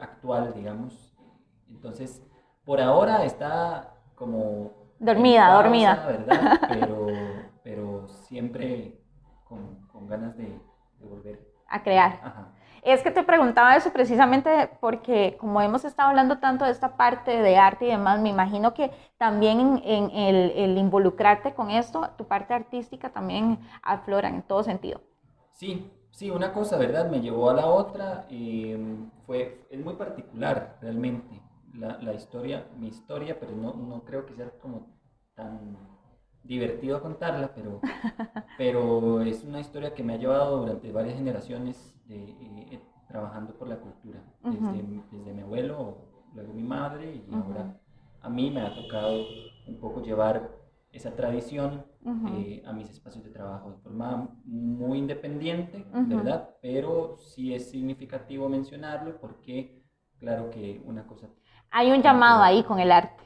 actual, 0.00 0.54
digamos, 0.54 1.11
entonces, 1.70 2.22
por 2.64 2.80
ahora 2.80 3.24
está 3.24 3.94
como... 4.14 4.72
Dormida, 4.98 5.52
dormida. 5.52 6.04
¿verdad? 6.06 6.60
Pero, 6.68 7.06
pero 7.64 8.08
siempre 8.08 9.00
con, 9.44 9.86
con 9.88 10.06
ganas 10.06 10.36
de, 10.36 10.44
de, 10.44 11.06
volver. 11.06 11.40
A 11.68 11.82
crear. 11.82 12.20
Ajá. 12.22 12.52
Es 12.82 13.00
que 13.02 13.12
te 13.12 13.22
preguntaba 13.22 13.76
eso 13.76 13.92
precisamente 13.92 14.68
porque 14.80 15.36
como 15.38 15.60
hemos 15.60 15.84
estado 15.84 16.08
hablando 16.08 16.38
tanto 16.38 16.64
de 16.64 16.72
esta 16.72 16.96
parte 16.96 17.40
de 17.40 17.56
arte 17.56 17.84
y 17.84 17.88
demás, 17.88 18.20
me 18.20 18.28
imagino 18.28 18.74
que 18.74 18.90
también 19.18 19.80
en, 19.84 20.10
el, 20.10 20.50
el, 20.56 20.78
involucrarte 20.78 21.54
con 21.54 21.70
esto, 21.70 22.10
tu 22.18 22.26
parte 22.26 22.54
artística 22.54 23.10
también 23.10 23.60
aflora 23.84 24.28
en 24.28 24.42
todo 24.42 24.64
sentido. 24.64 25.00
Sí, 25.52 25.92
sí, 26.10 26.32
una 26.32 26.52
cosa, 26.52 26.76
¿verdad? 26.76 27.08
Me 27.08 27.20
llevó 27.20 27.50
a 27.50 27.54
la 27.54 27.66
otra 27.66 28.26
mm, 28.28 29.10
fue, 29.26 29.64
es 29.70 29.84
muy 29.84 29.94
particular 29.94 30.76
realmente 30.80 31.40
la, 31.74 31.98
la 31.98 32.14
historia, 32.14 32.66
mi 32.78 32.88
historia, 32.88 33.38
pero 33.38 33.52
no, 33.52 33.74
no, 33.74 34.04
creo 34.04 34.26
que 34.26 34.34
sea 34.34 34.50
como 34.58 34.88
tan 35.34 35.76
divertido 36.42 37.00
contarla, 37.00 37.54
pero, 37.54 37.80
pero 38.58 39.22
es 39.22 39.44
una 39.44 39.60
historia 39.60 39.94
que 39.94 40.02
me 40.02 40.14
ha 40.14 40.18
llevado 40.18 40.58
durante 40.58 40.90
varias 40.92 41.16
generaciones 41.16 41.98
de, 42.06 42.24
eh, 42.24 42.80
trabajando 43.08 43.54
por 43.54 43.68
la 43.68 43.76
cultura, 43.76 44.22
desde, 44.42 44.82
desde, 45.10 45.32
mi 45.32 45.42
abuelo, 45.42 45.98
luego 46.34 46.52
mi 46.52 46.62
madre 46.62 47.22
y 47.28 47.34
ahora 47.34 47.78
a 48.20 48.28
mí 48.28 48.50
me 48.50 48.62
ha 48.62 48.74
tocado 48.74 49.24
un 49.66 49.78
poco 49.78 50.02
llevar 50.02 50.50
esa 50.92 51.14
tradición 51.14 51.84
eh, 52.28 52.62
a 52.66 52.72
mis 52.72 52.90
espacios 52.90 53.24
de 53.24 53.30
trabajo 53.30 53.70
de 53.70 53.76
forma 53.78 54.28
muy 54.44 54.98
independiente, 54.98 55.84
¿verdad? 55.92 56.56
Pero 56.60 57.16
sí 57.18 57.54
es 57.54 57.70
significativo 57.70 58.48
mencionarlo 58.48 59.18
porque 59.20 59.82
claro 60.22 60.50
que 60.50 60.80
una 60.86 61.02
cosa 61.06 61.26
hay 61.72 61.90
un 61.90 62.02
llamado 62.02 62.42
ahí 62.42 62.62
con 62.62 62.78
el 62.78 62.92
arte, 62.92 63.22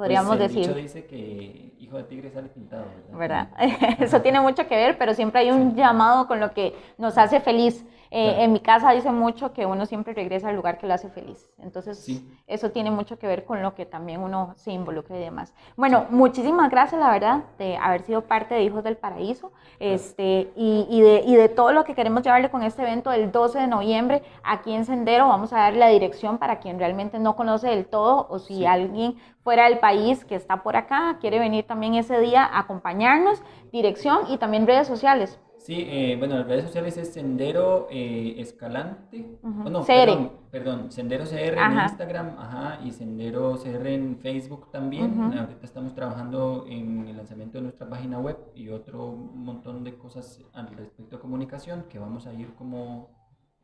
podríamos 0.00 0.36
pues 0.36 0.40
el 0.40 0.48
decir. 0.48 0.66
Dicho 0.66 0.74
dice 0.74 1.04
que 1.06 1.74
hijo 1.78 1.96
de 1.96 2.04
tigre 2.04 2.30
sale 2.30 2.48
pintado, 2.48 2.84
¿verdad? 3.12 3.48
¿verdad? 3.58 3.98
Eso 4.00 4.22
tiene 4.22 4.40
mucho 4.40 4.66
que 4.66 4.76
ver, 4.76 4.96
pero 4.96 5.12
siempre 5.12 5.40
hay 5.40 5.50
un 5.50 5.74
llamado 5.74 6.26
con 6.26 6.40
lo 6.40 6.52
que 6.52 6.74
nos 6.98 7.18
hace 7.18 7.40
feliz. 7.40 7.84
Eh, 8.12 8.42
en 8.42 8.52
mi 8.52 8.58
casa 8.58 8.90
dice 8.90 9.12
mucho 9.12 9.52
que 9.52 9.66
uno 9.66 9.86
siempre 9.86 10.14
regresa 10.14 10.48
al 10.48 10.56
lugar 10.56 10.78
que 10.78 10.86
lo 10.88 10.94
hace 10.94 11.10
feliz. 11.10 11.48
Entonces, 11.58 12.20
eso 12.48 12.70
tiene 12.72 12.90
mucho 12.90 13.20
que 13.20 13.28
ver 13.28 13.44
con 13.44 13.62
lo 13.62 13.76
que 13.76 13.86
también 13.86 14.20
uno 14.20 14.52
se 14.56 14.72
involucra 14.72 15.16
y 15.16 15.20
demás. 15.20 15.54
Bueno, 15.76 16.06
muchísimas 16.10 16.70
gracias, 16.70 17.00
la 17.00 17.10
verdad, 17.12 17.44
de 17.58 17.76
haber 17.76 18.02
sido 18.02 18.22
parte 18.22 18.56
de 18.56 18.64
Hijos 18.64 18.82
del 18.82 18.96
Paraíso 18.96 19.52
este, 19.78 20.50
y, 20.56 20.88
y, 20.90 21.02
de, 21.02 21.22
y 21.24 21.36
de 21.36 21.48
todo 21.48 21.72
lo 21.72 21.84
que 21.84 21.94
queremos 21.94 22.24
llevarle 22.24 22.50
con 22.50 22.64
este 22.64 22.82
evento 22.82 23.10
del 23.10 23.30
12 23.30 23.60
de 23.60 23.66
noviembre 23.68 24.22
aquí 24.42 24.72
en 24.72 24.84
Sendero. 24.84 25.28
Vamos 25.28 25.52
a 25.52 25.58
dar 25.58 25.74
la 25.74 25.86
dirección 25.86 26.38
para 26.38 26.58
quien 26.58 26.80
realmente 26.80 27.20
no 27.20 27.36
conoce 27.36 27.68
del 27.68 27.86
todo 27.86 28.26
o 28.28 28.40
si 28.40 28.66
alguien 28.66 29.18
fuera 29.42 29.64
del 29.68 29.78
país 29.78 30.24
que 30.24 30.34
está 30.34 30.62
por 30.62 30.76
acá 30.76 31.18
quiere 31.20 31.38
venir 31.38 31.64
también 31.66 31.94
ese 31.94 32.20
día 32.20 32.44
a 32.44 32.60
acompañarnos, 32.60 33.42
dirección 33.72 34.20
y 34.28 34.38
también 34.38 34.66
redes 34.66 34.86
sociales. 34.86 35.38
Sí, 35.60 35.86
eh, 35.86 36.16
bueno, 36.18 36.38
las 36.38 36.46
redes 36.46 36.64
sociales 36.64 36.96
es 36.96 37.12
Sendero 37.12 37.86
eh, 37.90 38.36
Escalante. 38.38 39.38
no, 39.42 39.84
perdón, 39.84 40.32
perdón, 40.50 40.90
Sendero 40.90 41.24
CR 41.24 41.58
en 41.58 41.72
Instagram, 41.82 42.34
ajá, 42.38 42.80
y 42.82 42.92
Sendero 42.92 43.58
CR 43.58 43.86
en 43.88 44.18
Facebook 44.20 44.70
también. 44.70 45.20
Ahorita 45.20 45.66
estamos 45.66 45.94
trabajando 45.94 46.64
en 46.66 47.08
el 47.08 47.16
lanzamiento 47.18 47.58
de 47.58 47.62
nuestra 47.64 47.86
página 47.90 48.18
web 48.18 48.38
y 48.54 48.70
otro 48.70 49.12
montón 49.12 49.84
de 49.84 49.98
cosas 49.98 50.40
al 50.54 50.68
respecto 50.68 51.16
a 51.16 51.20
comunicación 51.20 51.84
que 51.90 51.98
vamos 51.98 52.26
a 52.26 52.32
ir 52.32 52.54
como 52.54 53.10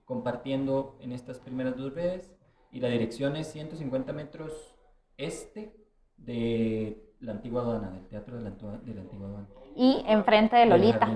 compartiendo 0.05 0.99
en 1.01 1.13
estas 1.13 1.39
primeras 1.41 1.79
dos 1.79 1.95
redes. 1.95 2.31
Y 2.73 2.81
la 2.81 2.89
dirección 2.89 3.37
es 3.37 3.47
150 3.47 4.13
metros 4.13 4.76
este 5.17 5.73
de 6.17 7.06
la 7.21 7.33
antigua 7.33 7.63
aduana, 7.63 7.91
del 7.91 8.07
teatro 8.09 8.37
de 8.37 8.43
la, 8.45 8.51
de 8.51 8.95
la 8.95 9.01
antigua 9.01 9.27
aduana 9.27 9.47
y 9.77 10.03
enfrente 10.09 10.57
de 10.57 10.67
Lolita. 10.67 11.09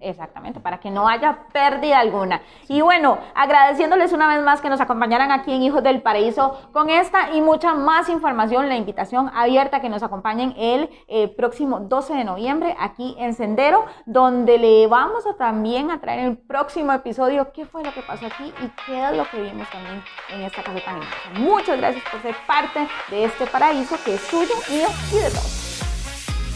Exactamente, 0.00 0.60
para 0.60 0.78
que 0.78 0.90
no 0.90 1.08
haya 1.08 1.46
pérdida 1.52 2.00
alguna. 2.00 2.42
Y 2.68 2.80
bueno, 2.80 3.18
agradeciéndoles 3.34 4.12
una 4.12 4.28
vez 4.28 4.44
más 4.44 4.60
que 4.60 4.68
nos 4.68 4.80
acompañaran 4.80 5.30
aquí 5.30 5.52
en 5.52 5.62
Hijos 5.62 5.82
del 5.82 6.02
Paraíso 6.02 6.58
con 6.72 6.90
esta 6.90 7.32
y 7.32 7.40
mucha 7.40 7.74
más 7.74 8.08
información, 8.08 8.68
la 8.68 8.76
invitación 8.76 9.30
abierta 9.32 9.80
que 9.80 9.88
nos 9.88 10.02
acompañen 10.02 10.52
el 10.58 10.90
eh, 11.06 11.28
próximo 11.28 11.80
12 11.80 12.14
de 12.14 12.24
noviembre 12.24 12.76
aquí 12.78 13.14
en 13.18 13.34
Sendero, 13.34 13.86
donde 14.04 14.58
le 14.58 14.86
vamos 14.88 15.24
a 15.26 15.34
también 15.34 15.90
a 15.90 16.00
traer 16.00 16.26
el 16.26 16.36
próximo 16.36 16.92
episodio 16.92 17.52
qué 17.52 17.64
fue 17.64 17.84
lo 17.84 17.92
que 17.92 18.02
pasó 18.02 18.26
aquí 18.26 18.52
y 18.62 18.68
qué 18.84 19.04
es 19.04 19.16
lo 19.16 19.24
que 19.30 19.40
vimos 19.40 19.70
también 19.70 20.02
en 20.30 20.40
esta 20.42 20.62
casa 20.62 20.80
tan 20.84 21.00
Muchas 21.40 21.78
gracias 21.78 22.04
por 22.10 22.20
ser 22.20 22.34
parte 22.46 22.80
de 23.10 23.24
este 23.24 23.46
paraíso 23.46 23.96
que 24.04 24.14
es 24.14 24.20
suyo, 24.22 24.54
mío 24.68 24.88
y 25.12 25.16
de 25.16 25.30
todos. 25.30 25.47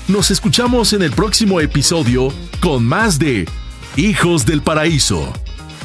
Nos 0.08 0.32
escuchamos 0.32 0.92
en 0.94 1.02
el 1.02 1.12
próximo 1.12 1.60
episodio 1.60 2.32
con 2.60 2.84
más 2.84 3.20
de 3.20 3.48
Hijos 3.96 4.44
del 4.44 4.60
Paraíso. 4.60 5.32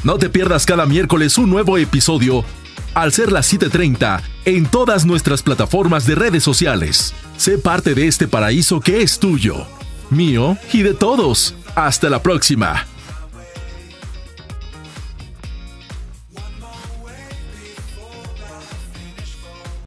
No 0.04 0.18
te 0.18 0.28
pierdas 0.28 0.66
cada 0.66 0.88
miércoles 0.88 1.38
un 1.38 1.52
nuevo 1.52 1.78
episodio 1.78 2.44
al 2.96 3.14
ser 3.14 3.32
las 3.32 3.46
7:30 3.46 4.24
en 4.46 4.66
todas 4.66 5.06
nuestras 5.06 5.44
plataformas 5.44 6.08
de 6.08 6.16
redes 6.16 6.44
sociales. 6.44 7.14
Sé 7.38 7.60
parte 7.60 7.94
de 7.94 8.08
este 8.08 8.28
paraíso 8.28 8.80
que 8.80 9.04
es 9.04 9.20
tuyo, 9.20 9.68
mío 10.10 10.58
y 10.74 10.82
de 10.82 10.96
todos. 10.96 11.54
Hasta 11.76 12.10
la 12.10 12.24
próxima. 12.24 12.88